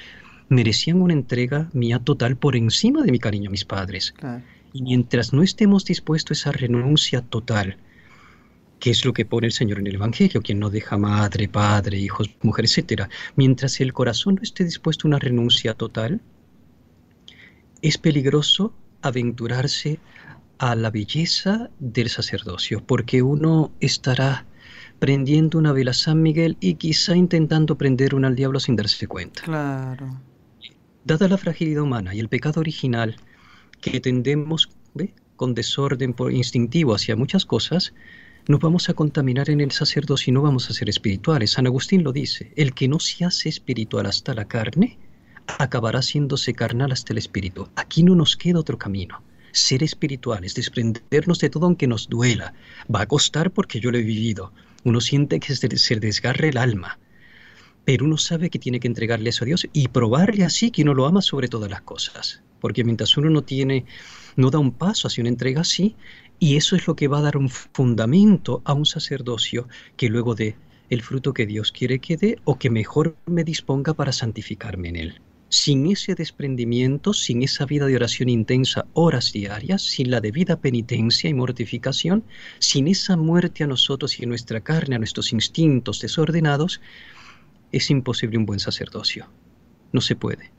[0.49, 4.15] merecían una entrega mía total por encima de mi cariño a mis padres.
[4.73, 7.77] Y mientras no estemos dispuestos a esa renuncia total,
[8.85, 11.97] que es lo que pone el Señor en el Evangelio, quien no deja madre, padre,
[11.97, 13.05] hijos, mujer, etc.
[13.35, 16.21] Mientras el corazón no esté dispuesto a una renuncia total,
[17.81, 20.01] es peligroso aventurarse
[20.59, 24.45] a la belleza del sacerdocio, porque uno estará
[24.99, 29.07] prendiendo una vela a San Miguel y quizá intentando prender una al diablo sin darse
[29.07, 29.45] cuenta.
[29.45, 30.21] Claro.
[31.07, 33.17] Dada la fragilidad humana y el pecado original
[33.81, 34.69] que tendemos
[35.37, 37.95] con desorden por instintivo hacia muchas cosas,
[38.47, 41.53] nos vamos a contaminar en el sacerdocio y no vamos a ser espirituales.
[41.53, 44.99] San Agustín lo dice, el que no se hace espiritual hasta la carne,
[45.59, 47.69] acabará haciéndose carnal hasta el espíritu.
[47.75, 49.23] Aquí no nos queda otro camino.
[49.53, 52.53] Ser espirituales, desprendernos de todo aunque nos duela.
[52.95, 54.53] Va a costar porque yo lo he vivido.
[54.85, 56.99] Uno siente que se desgarre el alma.
[57.87, 60.93] Pero uno sabe que tiene que entregarle eso a Dios y probarle así que uno
[60.93, 62.43] lo ama sobre todas las cosas.
[62.61, 63.85] Porque mientras uno no tiene,
[64.37, 65.97] no da un paso hacia una entrega así,
[66.39, 70.35] y eso es lo que va a dar un fundamento a un sacerdocio que luego
[70.35, 70.57] dé
[70.91, 74.97] el fruto que Dios quiere que dé o que mejor me disponga para santificarme en
[74.97, 75.21] él.
[75.49, 81.31] Sin ese desprendimiento, sin esa vida de oración intensa, horas diarias, sin la debida penitencia
[81.31, 82.25] y mortificación,
[82.59, 86.81] sin esa muerte a nosotros y a nuestra carne, a nuestros instintos desordenados,
[87.73, 89.29] es imposible un buen sacerdocio.
[89.93, 90.51] No se puede.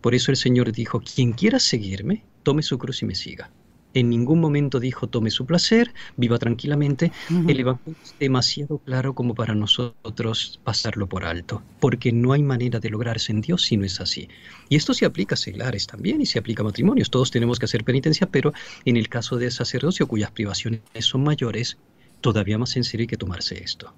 [0.00, 3.50] Por eso el Señor dijo, quien quiera seguirme, tome su cruz y me siga
[3.94, 7.12] en ningún momento dijo tome su placer, viva tranquilamente.
[7.30, 12.80] El Evangelio es demasiado claro como para nosotros pasarlo por alto, porque no hay manera
[12.80, 14.28] de lograrse en Dios si no es así.
[14.68, 17.10] Y esto se aplica a seglares también y se aplica a matrimonios.
[17.10, 18.52] Todos tenemos que hacer penitencia, pero
[18.84, 21.78] en el caso de sacerdocio cuyas privaciones son mayores,
[22.20, 23.92] todavía más en serio hay que tomarse esto.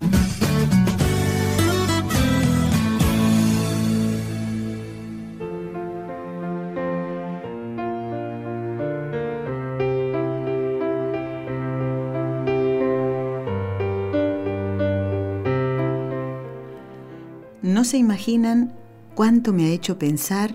[17.63, 18.73] No se imaginan
[19.15, 20.55] cuánto me ha hecho pensar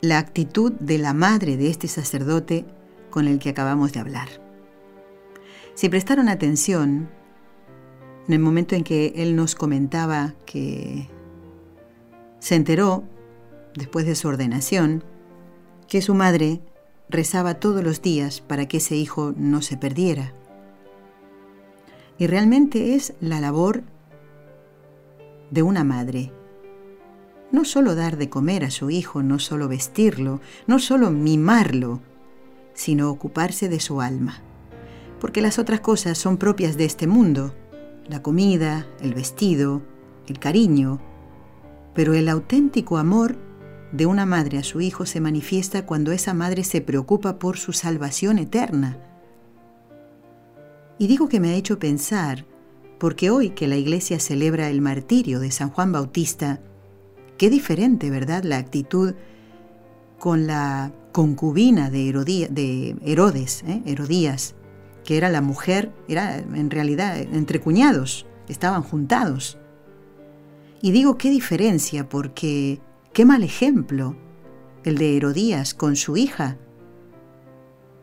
[0.00, 2.64] la actitud de la madre de este sacerdote
[3.10, 4.28] con el que acabamos de hablar.
[5.74, 7.08] Si prestaron atención,
[8.26, 11.08] en el momento en que él nos comentaba que
[12.40, 13.04] se enteró,
[13.74, 15.04] después de su ordenación,
[15.86, 16.60] que su madre
[17.08, 20.34] rezaba todos los días para que ese hijo no se perdiera.
[22.18, 23.82] Y realmente es la labor
[25.50, 26.32] de una madre.
[27.50, 32.00] No solo dar de comer a su hijo, no solo vestirlo, no solo mimarlo,
[32.78, 34.40] sino ocuparse de su alma.
[35.20, 37.52] Porque las otras cosas son propias de este mundo,
[38.06, 39.82] la comida, el vestido,
[40.28, 41.00] el cariño,
[41.92, 43.36] pero el auténtico amor
[43.90, 47.72] de una madre a su hijo se manifiesta cuando esa madre se preocupa por su
[47.72, 48.96] salvación eterna.
[50.98, 52.46] Y digo que me ha hecho pensar,
[53.00, 56.60] porque hoy que la iglesia celebra el martirio de San Juan Bautista,
[57.38, 59.14] qué diferente, ¿verdad?, la actitud
[60.18, 62.12] con la concubina de,
[62.50, 63.82] de Herodes, ¿eh?
[63.86, 64.54] Herodías,
[65.04, 69.58] que era la mujer, era en realidad entre cuñados, estaban juntados.
[70.82, 72.80] Y digo qué diferencia, porque
[73.12, 74.16] qué mal ejemplo
[74.84, 76.56] el de Herodías con su hija,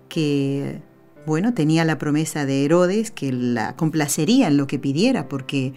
[0.10, 0.82] que,
[1.26, 5.74] bueno, tenía la promesa de Herodes que la complacería en lo que pidiera, porque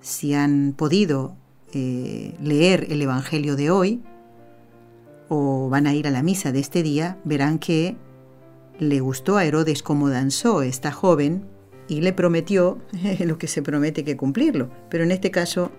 [0.00, 1.36] si han podido
[1.72, 4.02] eh, leer el Evangelio de hoy,
[5.28, 7.96] o van a ir a la misa de este día, verán que
[8.78, 11.46] le gustó a Herodes cómo danzó esta joven
[11.88, 12.78] y le prometió
[13.20, 14.70] lo que se promete que cumplirlo.
[14.90, 15.70] Pero en este caso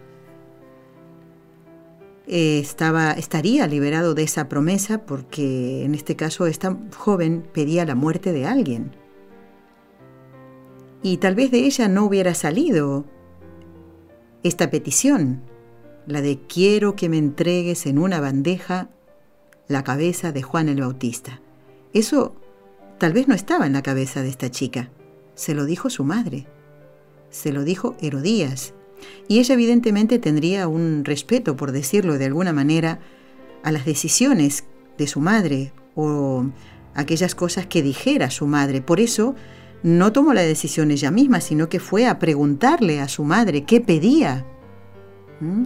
[2.28, 7.96] eh, estaba, estaría liberado de esa promesa porque en este caso esta joven pedía la
[7.96, 8.96] muerte de alguien.
[11.04, 13.06] Y tal vez de ella no hubiera salido
[14.42, 15.44] esta petición,
[16.08, 18.90] la de quiero que me entregues en una bandeja
[19.68, 21.42] la cabeza de Juan el Bautista.
[21.94, 22.36] Eso
[22.98, 24.90] tal vez no estaba en la cabeza de esta chica.
[25.34, 26.48] Se lo dijo su madre.
[27.30, 28.74] Se lo dijo Herodías.
[29.28, 33.00] Y ella evidentemente tendría un respeto, por decirlo de alguna manera,
[33.64, 34.64] a las decisiones
[34.98, 36.46] de su madre o
[36.94, 38.82] aquellas cosas que dijera su madre.
[38.82, 39.36] Por eso
[39.84, 43.82] no tomó la decisión ella misma, sino que fue a preguntarle a su madre qué
[43.82, 44.46] pedía.
[45.40, 45.66] ¿Mm?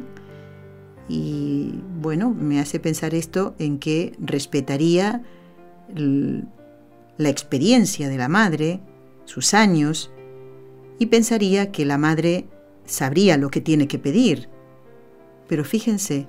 [1.10, 5.24] Y bueno, me hace pensar esto en que respetaría
[5.96, 8.80] la experiencia de la madre,
[9.26, 10.12] sus años,
[11.00, 12.46] y pensaría que la madre
[12.86, 14.50] sabría lo que tiene que pedir.
[15.48, 16.28] Pero fíjense,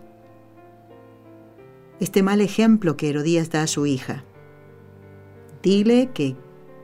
[2.01, 4.25] este mal ejemplo que Herodías da a su hija.
[5.63, 6.37] Dile que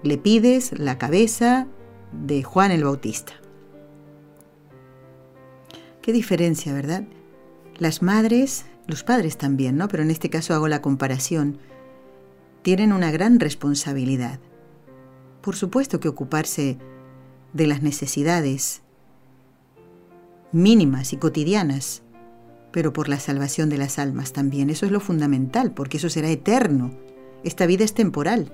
[0.03, 1.67] le pides la cabeza
[2.13, 3.33] de Juan el Bautista.
[6.03, 7.05] Qué diferencia, ¿verdad?
[7.79, 9.89] Las madres, los padres también, ¿no?
[9.89, 11.59] Pero en este caso hago la comparación,
[12.63, 14.41] tienen una gran responsabilidad.
[15.43, 16.79] Por supuesto que ocuparse
[17.53, 18.83] de las necesidades
[20.53, 22.03] mínimas y cotidianas,
[22.73, 24.71] pero por la salvación de las almas también.
[24.71, 26.91] Eso es lo fundamental, porque eso será eterno.
[27.45, 28.53] Esta vida es temporal.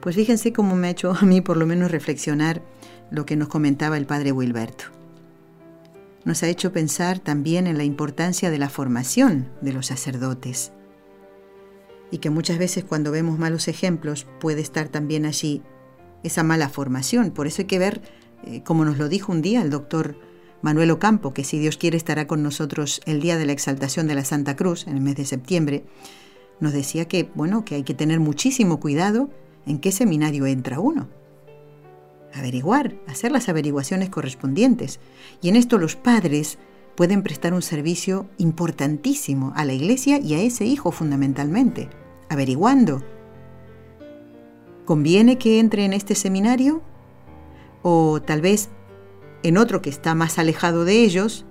[0.00, 2.62] Pues fíjense cómo me ha hecho a mí por lo menos reflexionar
[3.10, 5.01] lo que nos comentaba el padre Wilberto.
[6.24, 10.72] Nos ha hecho pensar también en la importancia de la formación de los sacerdotes
[12.12, 15.62] y que muchas veces cuando vemos malos ejemplos puede estar también allí
[16.22, 17.30] esa mala formación.
[17.30, 18.02] Por eso hay que ver,
[18.44, 20.16] eh, como nos lo dijo un día el doctor
[20.60, 24.14] Manuel Ocampo, que si Dios quiere estará con nosotros el día de la exaltación de
[24.14, 25.84] la Santa Cruz, en el mes de septiembre,
[26.60, 29.30] nos decía que, bueno, que hay que tener muchísimo cuidado
[29.66, 31.08] en qué seminario entra uno.
[32.34, 35.00] Averiguar, hacer las averiguaciones correspondientes.
[35.40, 36.58] Y en esto los padres
[36.96, 41.88] pueden prestar un servicio importantísimo a la iglesia y a ese hijo fundamentalmente
[42.28, 43.02] averiguando.
[44.84, 46.82] ¿Conviene que entre en este seminario?
[47.82, 48.70] O tal vez
[49.42, 51.44] en otro que está más alejado de ellos,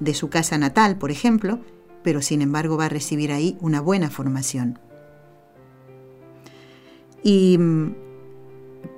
[0.00, 1.60] de su casa natal, por ejemplo,
[2.02, 4.78] pero sin embargo va a recibir ahí una buena formación.
[7.22, 7.94] ¿Y mm,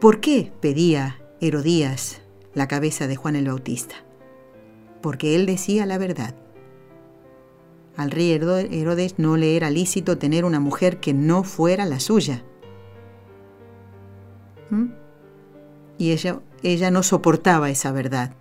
[0.00, 2.20] por qué pedía Herodías
[2.54, 3.96] la cabeza de Juan el Bautista?
[5.00, 6.34] Porque él decía la verdad.
[7.96, 12.44] Al rey Herodes no le era lícito tener una mujer que no fuera la suya.
[14.70, 14.86] ¿Mm?
[15.98, 18.34] Y ella, ella no soportaba esa verdad.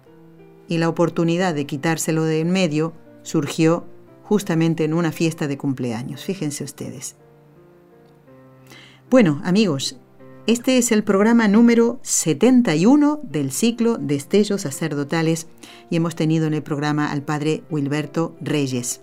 [0.68, 2.94] Y la oportunidad de quitárselo de en medio
[3.24, 3.86] surgió
[4.24, 6.24] justamente en una fiesta de cumpleaños.
[6.24, 7.16] Fíjense ustedes.
[9.10, 9.98] Bueno, amigos,
[10.48, 15.48] este es el programa número 71 del ciclo Destellos Sacerdotales
[15.90, 19.02] y hemos tenido en el programa al padre Wilberto Reyes.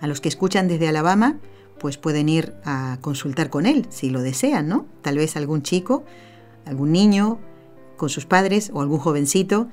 [0.00, 1.38] A los que escuchan desde Alabama,
[1.78, 4.86] pues pueden ir a consultar con él si lo desean, ¿no?
[5.02, 6.04] Tal vez algún chico,
[6.64, 7.40] algún niño
[7.96, 9.68] con sus padres o algún jovencito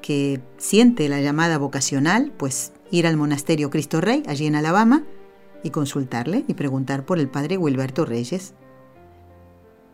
[0.00, 5.04] que siente la llamada vocacional, pues ir al monasterio Cristo Rey, allí en Alabama,
[5.62, 8.54] y consultarle y preguntar por el padre Wilberto Reyes.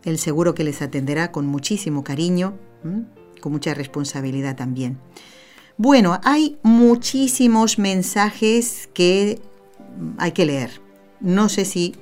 [0.05, 2.57] Él seguro que les atenderá con muchísimo cariño,
[3.41, 4.99] con mucha responsabilidad también.
[5.77, 9.41] Bueno, hay muchísimos mensajes que
[10.17, 10.81] hay que leer.
[11.19, 11.95] No sé si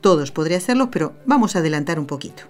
[0.00, 2.42] todos podría hacerlos, pero vamos a adelantar un poquito.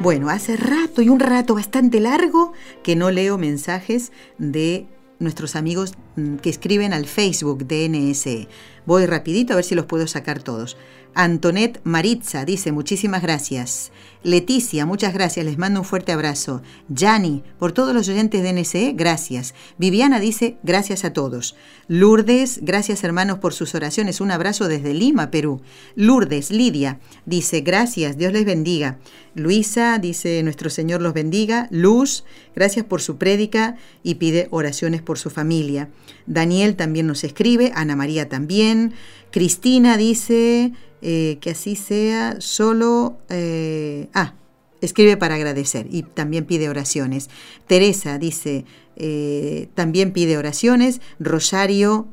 [0.00, 4.86] Bueno, hace rato y un rato bastante largo que no leo mensajes de
[5.18, 8.48] nuestros amigos mm, que escriben al Facebook de NSE.
[8.84, 10.76] Voy rapidito a ver si los puedo sacar todos.
[11.14, 13.92] Antonet Maritza dice muchísimas gracias.
[14.24, 16.62] Leticia, muchas gracias, les mando un fuerte abrazo.
[16.88, 19.54] Yani, por todos los oyentes de NSE, gracias.
[19.76, 21.56] Viviana dice gracias a todos.
[21.88, 25.60] Lourdes, gracias hermanos por sus oraciones, un abrazo desde Lima, Perú.
[25.94, 28.98] Lourdes, Lidia, dice gracias, Dios les bendiga.
[29.34, 31.66] Luisa dice nuestro Señor los bendiga.
[31.70, 35.90] Luz, gracias por su prédica y pide oraciones por su familia.
[36.26, 38.94] Daniel también nos escribe, Ana María también.
[39.34, 40.70] Cristina dice,
[41.02, 43.18] eh, que así sea, solo...
[43.30, 44.34] Eh, ah,
[44.80, 47.30] escribe para agradecer y también pide oraciones.
[47.66, 48.64] Teresa dice,
[48.94, 51.00] eh, también pide oraciones.
[51.18, 52.06] Rosario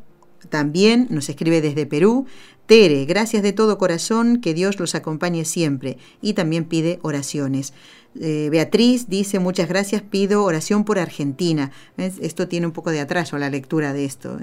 [0.49, 2.25] también nos escribe desde Perú.
[2.65, 5.99] Tere, gracias de todo corazón, que Dios los acompañe siempre.
[6.23, 7.71] Y también pide oraciones.
[8.13, 11.71] Beatriz dice, muchas gracias, pido oración por Argentina.
[11.97, 14.37] Esto tiene un poco de atraso la lectura de esto,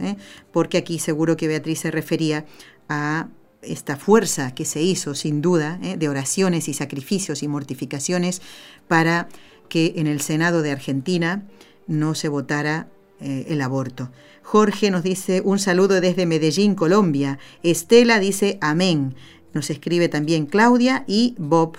[0.53, 2.47] porque aquí seguro que Beatriz se refería
[2.89, 3.29] a
[3.63, 5.97] esta fuerza que se hizo, sin duda, ¿eh?
[5.97, 8.41] de oraciones y sacrificios y mortificaciones
[8.87, 9.29] para
[9.69, 11.45] que en el Senado de Argentina
[11.87, 12.89] no se votara
[13.21, 14.11] eh, el aborto.
[14.43, 17.39] Jorge nos dice un saludo desde Medellín, Colombia.
[17.63, 19.15] Estela dice amén.
[19.55, 21.79] Nos escribe también Claudia y Bob.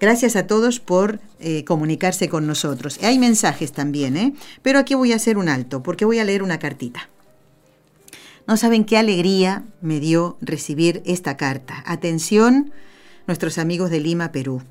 [0.00, 2.98] Gracias a todos por eh, comunicarse con nosotros.
[3.02, 6.58] Hay mensajes también, pero aquí voy a hacer un alto porque voy a leer una
[6.58, 7.08] cartita.
[8.46, 11.82] No saben qué alegría me dio recibir esta carta.
[11.86, 12.72] Atención,
[13.26, 14.62] nuestros amigos de Lima, Perú.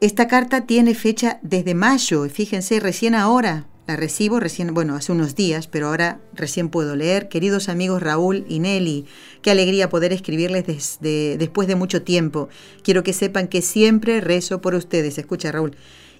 [0.00, 5.36] Esta carta tiene fecha desde mayo, fíjense, recién ahora la recibo, recién, bueno, hace unos
[5.36, 7.28] días, pero ahora recién puedo leer.
[7.28, 9.06] Queridos amigos Raúl y Nelly,
[9.42, 12.48] qué alegría poder escribirles desde, después de mucho tiempo.
[12.82, 15.76] Quiero que sepan que siempre rezo por ustedes, escucha Raúl,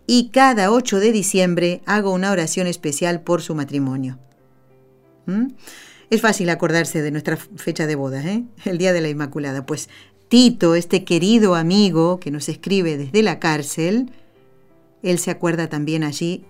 [0.07, 4.19] y cada 8 de diciembre hago una oración especial por su matrimonio.
[5.27, 5.49] ¿Mm?
[6.09, 8.45] Es fácil acordarse de nuestra fecha de boda, ¿eh?
[8.65, 9.67] el Día de la Inmaculada.
[9.67, 9.89] Pues
[10.29, 14.13] Tito, este querido amigo que nos escribe desde la cárcel,
[15.03, 16.45] él se acuerda también allí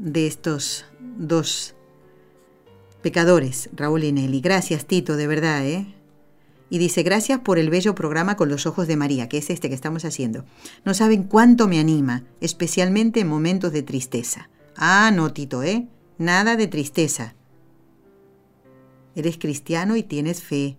[0.00, 0.86] de estos
[1.18, 1.74] dos
[3.02, 4.40] pecadores, Raúl y Nelly.
[4.40, 5.94] Gracias, Tito, de verdad, ¿eh?
[6.70, 9.68] Y dice, gracias por el bello programa con los ojos de María, que es este
[9.68, 10.44] que estamos haciendo.
[10.84, 14.48] No saben cuánto me anima, especialmente en momentos de tristeza.
[14.76, 15.88] Ah, no, Tito, ¿eh?
[16.16, 17.34] Nada de tristeza.
[19.14, 20.78] Eres cristiano y tienes fe.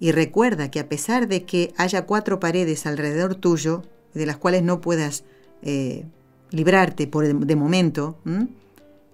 [0.00, 3.82] Y recuerda que a pesar de que haya cuatro paredes alrededor tuyo,
[4.14, 5.24] de las cuales no puedas
[5.60, 6.06] eh,
[6.52, 8.18] librarte por de, momento,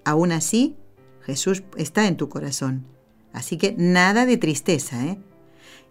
[0.05, 0.77] aún así
[1.23, 2.85] Jesús está en tu corazón.
[3.33, 5.19] Así que nada de tristeza, ¿eh?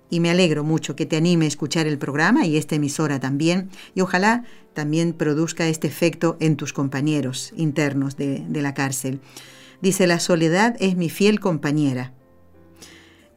[0.09, 3.69] Y me alegro mucho que te anime a escuchar el programa y esta emisora también,
[3.93, 9.19] y ojalá también produzca este efecto en tus compañeros internos de, de la cárcel.
[9.81, 12.13] Dice, la soledad es mi fiel compañera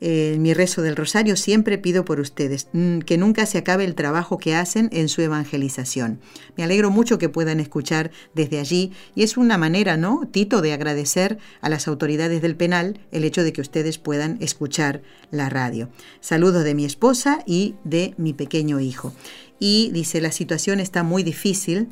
[0.00, 3.94] en mi rezo del rosario siempre pido por ustedes, mm, que nunca se acabe el
[3.94, 6.20] trabajo que hacen en su evangelización.
[6.56, 10.72] Me alegro mucho que puedan escuchar desde allí y es una manera, ¿no, Tito, de
[10.72, 15.90] agradecer a las autoridades del penal el hecho de que ustedes puedan escuchar la radio.
[16.20, 19.12] Saludos de mi esposa y de mi pequeño hijo.
[19.58, 21.88] Y dice, la situación está muy difícil.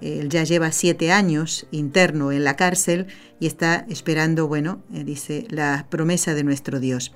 [0.00, 3.06] Él ya lleva siete años interno en la cárcel
[3.40, 7.12] y está esperando, bueno, eh, dice, la promesa de nuestro Dios.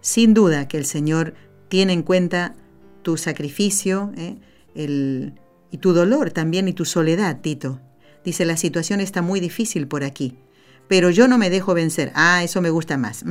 [0.00, 1.34] Sin duda que el Señor
[1.68, 2.54] tiene en cuenta
[3.02, 4.36] tu sacrificio eh,
[5.70, 7.80] y tu dolor también y tu soledad, Tito.
[8.24, 10.38] Dice, la situación está muy difícil por aquí,
[10.88, 12.12] pero yo no me dejo vencer.
[12.14, 13.24] Ah, eso me gusta más.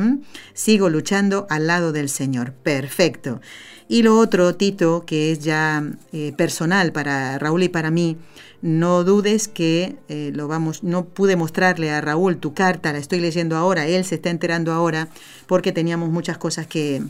[0.54, 2.54] Sigo luchando al lado del Señor.
[2.54, 3.41] Perfecto.
[3.89, 8.17] Y lo otro, Tito, que es ya eh, personal para Raúl y para mí,
[8.61, 13.19] no dudes que eh, lo vamos, no pude mostrarle a Raúl tu carta, la estoy
[13.19, 15.09] leyendo ahora, él se está enterando ahora
[15.45, 17.01] porque teníamos muchas cosas que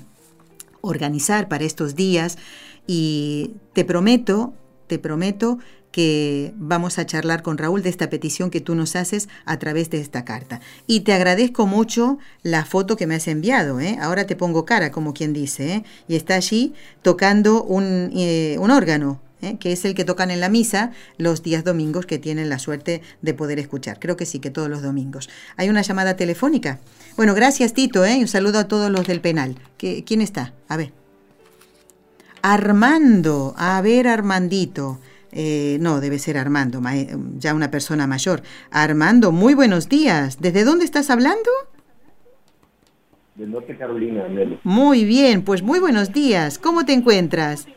[0.81, 2.37] organizar para estos días.
[2.85, 4.53] Y te prometo,
[4.87, 5.59] te prometo
[5.97, 9.89] que vamos a charlar con Raúl de esta petición que tú nos haces a través
[9.89, 10.61] de esta carta.
[10.85, 13.79] Y te agradezco mucho la foto que me has enviado.
[13.79, 13.97] ¿eh?
[13.99, 15.73] Ahora te pongo cara, como quien dice.
[15.73, 15.83] ¿eh?
[16.07, 19.57] Y está allí tocando un, eh, un órgano, ¿eh?
[19.59, 23.01] que es el que tocan en la misa los días domingos que tienen la suerte
[23.23, 23.97] de poder escuchar.
[23.99, 25.31] Creo que sí, que todos los domingos.
[25.55, 26.79] ¿Hay una llamada telefónica?
[27.15, 28.17] Bueno, gracias Tito, ¿eh?
[28.19, 29.55] un saludo a todos los del penal.
[29.79, 30.53] ¿Quién está?
[30.67, 30.93] A ver.
[32.43, 34.99] Armando, a ver Armandito.
[35.31, 36.81] Eh, no, debe ser Armando,
[37.37, 38.41] ya una persona mayor.
[38.71, 40.41] Armando, muy buenos días.
[40.41, 41.49] ¿Desde dónde estás hablando?
[43.35, 44.25] De Norte Carolina,
[44.63, 46.57] Muy bien, pues muy buenos días.
[46.57, 47.67] ¿Cómo te encuentras?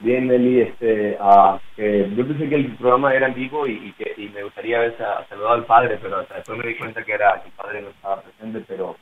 [0.00, 4.28] Bien, Meli, este, uh, yo pensé que el programa era en vivo y, que y
[4.28, 7.48] me gustaría haber saludado al padre, pero hasta después me di cuenta que era que
[7.48, 8.96] el padre no estaba presente, pero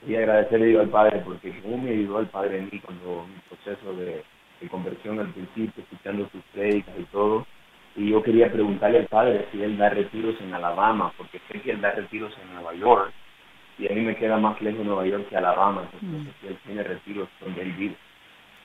[0.00, 3.94] quería agradecerle al padre porque cómo me ayudó el padre en mí cuando mi proceso
[3.94, 4.24] de,
[4.68, 7.46] conversión al principio, escuchando sus prédicas y todo.
[7.96, 11.72] Y yo quería preguntarle al padre si él da retiros en Alabama, porque sé que
[11.72, 13.12] él da retiros en Nueva York
[13.78, 16.40] y a mí me queda más lejos Nueva York que Alabama, entonces mm.
[16.40, 17.96] si él tiene retiros donde él vive.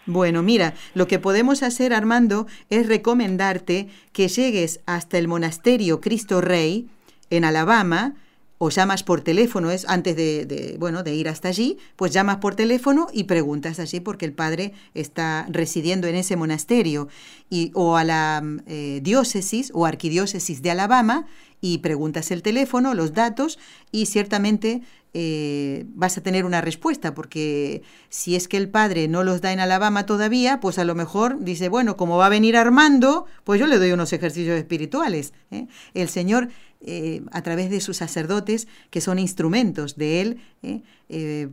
[0.05, 6.39] Bueno, mira, lo que podemos hacer, Armando, es recomendarte que llegues hasta el monasterio Cristo
[6.39, 6.87] Rey
[7.29, 8.13] en Alabama,
[8.57, 12.55] o llamas por teléfono, es antes de, bueno, de ir hasta allí, pues llamas por
[12.55, 17.07] teléfono y preguntas allí porque el padre está residiendo en ese monasterio,
[17.49, 21.25] y, o a la eh, diócesis o arquidiócesis de Alabama
[21.61, 23.57] y preguntas el teléfono, los datos
[23.91, 24.81] y ciertamente
[25.13, 29.51] eh, vas a tener una respuesta, porque si es que el padre no los da
[29.51, 33.59] en Alabama todavía, pues a lo mejor dice, bueno, como va a venir Armando, pues
[33.59, 35.33] yo le doy unos ejercicios espirituales.
[35.49, 35.67] ¿eh?
[35.95, 36.49] El Señor,
[36.81, 40.41] eh, a través de sus sacerdotes, que son instrumentos de Él,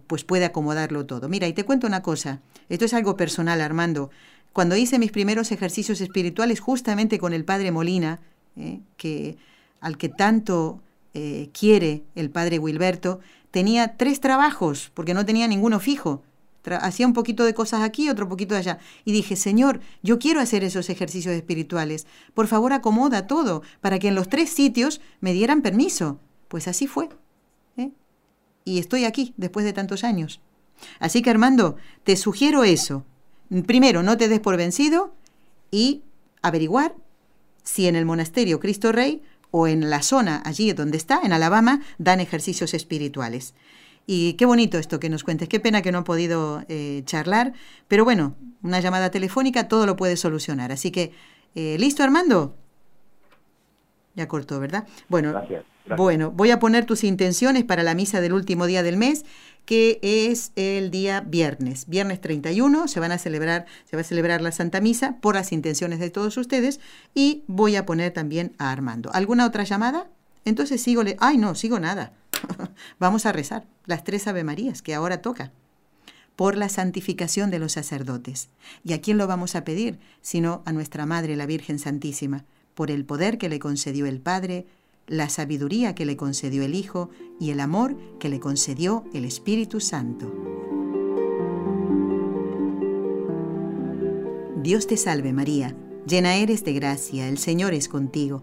[0.06, 1.28] pues puede acomodarlo todo.
[1.28, 4.10] Mira, y te cuento una cosa, esto es algo personal, Armando.
[4.52, 8.20] Cuando hice mis primeros ejercicios espirituales justamente con el padre Molina,
[8.96, 9.36] que,
[9.80, 10.80] al que tanto
[11.52, 13.20] quiere el padre Wilberto,
[13.50, 16.22] tenía tres trabajos, porque no tenía ninguno fijo.
[16.72, 18.78] Hacía un poquito de cosas aquí, otro poquito de allá.
[19.04, 22.06] Y dije, Señor, yo quiero hacer esos ejercicios espirituales.
[22.32, 26.20] Por favor, acomoda todo para que en los tres sitios me dieran permiso.
[26.48, 27.08] Pues así fue.
[27.76, 27.90] ¿eh?
[28.64, 30.40] Y estoy aquí después de tantos años.
[30.98, 33.04] Así que, Armando, te sugiero eso.
[33.66, 35.14] Primero, no te des por vencido
[35.70, 36.02] y
[36.42, 36.94] averiguar
[37.62, 41.80] si en el monasterio Cristo Rey o en la zona allí donde está, en Alabama,
[41.98, 43.54] dan ejercicios espirituales.
[44.06, 45.48] Y qué bonito esto que nos cuentes.
[45.48, 47.54] Qué pena que no ha podido eh, charlar,
[47.88, 50.72] pero bueno, una llamada telefónica todo lo puede solucionar.
[50.72, 51.12] Así que,
[51.54, 52.54] eh, ¿listo, Armando?
[54.14, 54.86] Ya cortó, ¿verdad?
[55.08, 55.42] Bueno,
[55.96, 59.24] bueno, voy a poner tus intenciones para la misa del último día del mes
[59.64, 64.42] que es el día viernes, viernes 31, se van a celebrar, se va a celebrar
[64.42, 66.80] la Santa Misa por las intenciones de todos ustedes
[67.14, 69.10] y voy a poner también a Armando.
[69.14, 70.08] ¿Alguna otra llamada?
[70.44, 72.12] Entonces sigo, ay no, sigo nada.
[72.98, 75.52] Vamos a rezar las tres Ave Marías que ahora toca.
[76.36, 78.48] por la santificación de los sacerdotes.
[78.82, 80.00] ¿Y a quién lo vamos a pedir?
[80.20, 84.66] Sino a nuestra Madre, la Virgen Santísima, por el poder que le concedió el Padre,
[85.06, 89.78] la sabiduría que le concedió el Hijo y el amor que le concedió el Espíritu
[89.78, 90.32] Santo.
[94.60, 95.76] Dios te salve María,
[96.06, 98.42] llena eres de gracia, el Señor es contigo,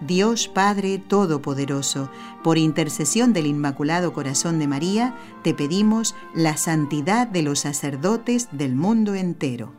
[0.00, 2.10] Dios Padre Todopoderoso,
[2.42, 8.74] por intercesión del Inmaculado Corazón de María, te pedimos la santidad de los sacerdotes del
[8.74, 9.72] mundo entero.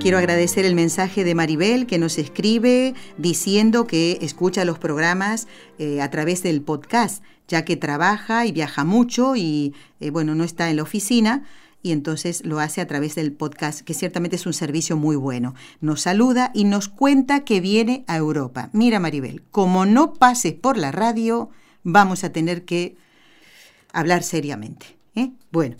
[0.00, 5.48] Quiero agradecer el mensaje de Maribel que nos escribe diciendo que escucha los programas
[5.78, 10.44] eh, a través del podcast ya que trabaja y viaja mucho y, eh, bueno, no
[10.44, 11.44] está en la oficina
[11.82, 15.54] y entonces lo hace a través del podcast, que ciertamente es un servicio muy bueno.
[15.80, 18.70] Nos saluda y nos cuenta que viene a Europa.
[18.72, 21.50] Mira, Maribel, como no pases por la radio,
[21.82, 22.96] vamos a tener que
[23.92, 24.98] hablar seriamente.
[25.14, 25.32] ¿eh?
[25.52, 25.76] Bueno,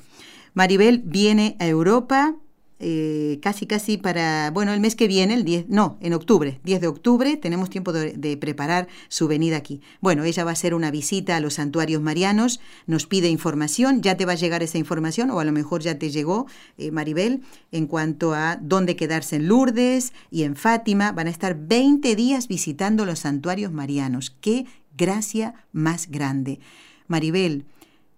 [0.55, 2.37] Maribel viene a Europa
[2.81, 6.81] eh, casi casi para, bueno, el mes que viene, el 10, no, en octubre, 10
[6.81, 9.81] de octubre, tenemos tiempo de, preparar su venida aquí.
[10.01, 14.17] Bueno, ella va a hacer una visita a los santuarios marianos, nos pide información, ya
[14.17, 17.43] te va a llegar esa información, o a lo mejor ya te llegó, eh, Maribel,
[17.73, 21.11] en cuanto a dónde quedarse en Lourdes y en Fátima.
[21.11, 24.37] Van a estar 20 días visitando los santuarios marianos.
[24.41, 24.67] ¡Qué
[24.97, 26.61] gracia más grande!
[27.09, 27.65] Maribel,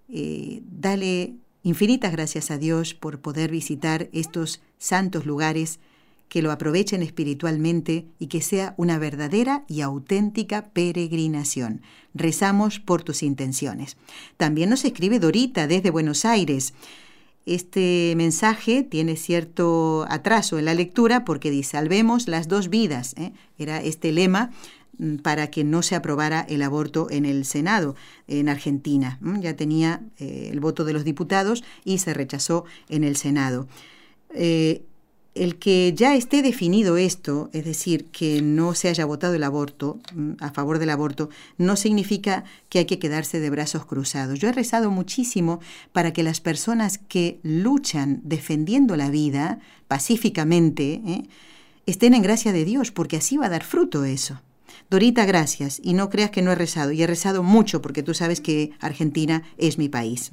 [0.09, 5.79] eh, dale Infinitas gracias a Dios por poder visitar estos santos lugares,
[6.29, 11.83] que lo aprovechen espiritualmente y que sea una verdadera y auténtica peregrinación.
[12.15, 13.97] Rezamos por tus intenciones.
[14.37, 16.73] También nos escribe Dorita desde Buenos Aires.
[17.47, 23.15] Este mensaje tiene cierto atraso en la lectura porque dice, salvemos las dos vidas.
[23.19, 23.33] ¿eh?
[23.59, 24.53] Era este lema
[25.22, 27.96] para que no se aprobara el aborto en el Senado
[28.28, 29.18] en Argentina.
[29.40, 33.66] Ya tenía eh, el voto de los diputados y se rechazó en el Senado.
[34.34, 34.82] Eh,
[35.34, 40.01] el que ya esté definido esto, es decir, que no se haya votado el aborto,
[40.12, 44.40] mm, a favor del aborto, no significa que hay que quedarse de brazos cruzados.
[44.40, 45.61] Yo he rezado muchísimo
[45.92, 51.22] para que las personas que luchan defendiendo la vida pacíficamente ¿eh?
[51.86, 54.40] estén en gracia de Dios, porque así va a dar fruto eso.
[54.91, 55.81] Dorita, gracias.
[55.83, 56.93] Y no creas que no he rezado.
[56.93, 60.31] Y he rezado mucho porque tú sabes que Argentina es mi país.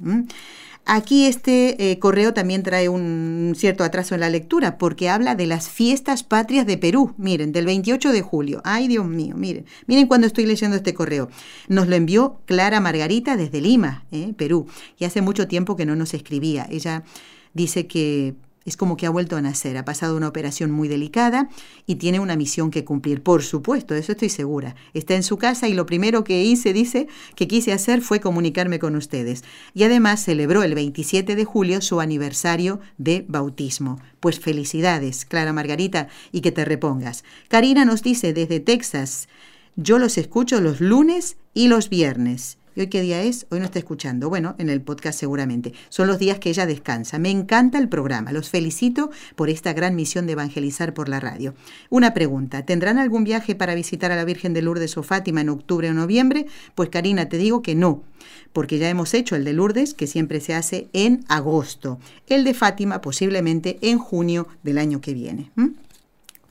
[0.90, 5.46] Aquí este eh, correo también trae un cierto atraso en la lectura porque habla de
[5.46, 7.12] las fiestas patrias de Perú.
[7.18, 8.62] Miren, del 28 de julio.
[8.64, 9.66] Ay, Dios mío, miren.
[9.86, 11.28] Miren cuando estoy leyendo este correo.
[11.68, 14.32] Nos lo envió Clara Margarita desde Lima, ¿eh?
[14.34, 14.66] Perú.
[14.98, 16.66] Y hace mucho tiempo que no nos escribía.
[16.70, 17.04] Ella
[17.52, 18.34] dice que
[18.68, 21.48] es como que ha vuelto a nacer, ha pasado una operación muy delicada
[21.86, 23.22] y tiene una misión que cumplir.
[23.22, 24.76] Por supuesto, de eso estoy segura.
[24.94, 28.78] Está en su casa y lo primero que hice, dice, que quise hacer fue comunicarme
[28.78, 29.42] con ustedes.
[29.74, 34.00] Y además celebró el 27 de julio su aniversario de bautismo.
[34.20, 37.24] Pues felicidades, Clara Margarita, y que te repongas.
[37.48, 39.28] Karina nos dice desde Texas,
[39.76, 42.57] yo los escucho los lunes y los viernes.
[42.78, 43.44] ¿Y hoy qué día es?
[43.50, 44.28] Hoy no está escuchando.
[44.28, 45.72] Bueno, en el podcast seguramente.
[45.88, 47.18] Son los días que ella descansa.
[47.18, 48.30] Me encanta el programa.
[48.30, 51.54] Los felicito por esta gran misión de evangelizar por la radio.
[51.90, 52.64] Una pregunta.
[52.64, 55.92] ¿Tendrán algún viaje para visitar a la Virgen de Lourdes o Fátima en octubre o
[55.92, 56.46] noviembre?
[56.76, 58.04] Pues Karina, te digo que no,
[58.52, 61.98] porque ya hemos hecho el de Lourdes, que siempre se hace en agosto.
[62.28, 65.50] El de Fátima posiblemente en junio del año que viene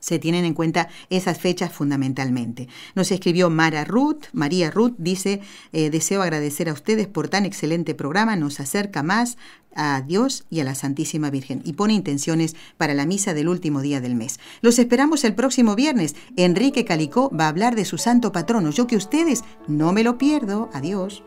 [0.07, 2.69] se tienen en cuenta esas fechas fundamentalmente.
[2.95, 5.41] Nos escribió Mara Ruth, María Ruth dice,
[5.73, 9.37] eh, deseo agradecer a ustedes por tan excelente programa, nos acerca más
[9.75, 13.81] a Dios y a la Santísima Virgen y pone intenciones para la misa del último
[13.81, 14.39] día del mes.
[14.61, 16.15] Los esperamos el próximo viernes.
[16.37, 18.71] Enrique Calicó va a hablar de su santo patrono.
[18.71, 20.69] Yo que ustedes no me lo pierdo.
[20.73, 21.21] Adiós.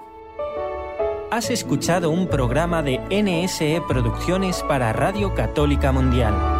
[1.31, 6.60] Has escuchado un programa de NSE Producciones para Radio Católica Mundial.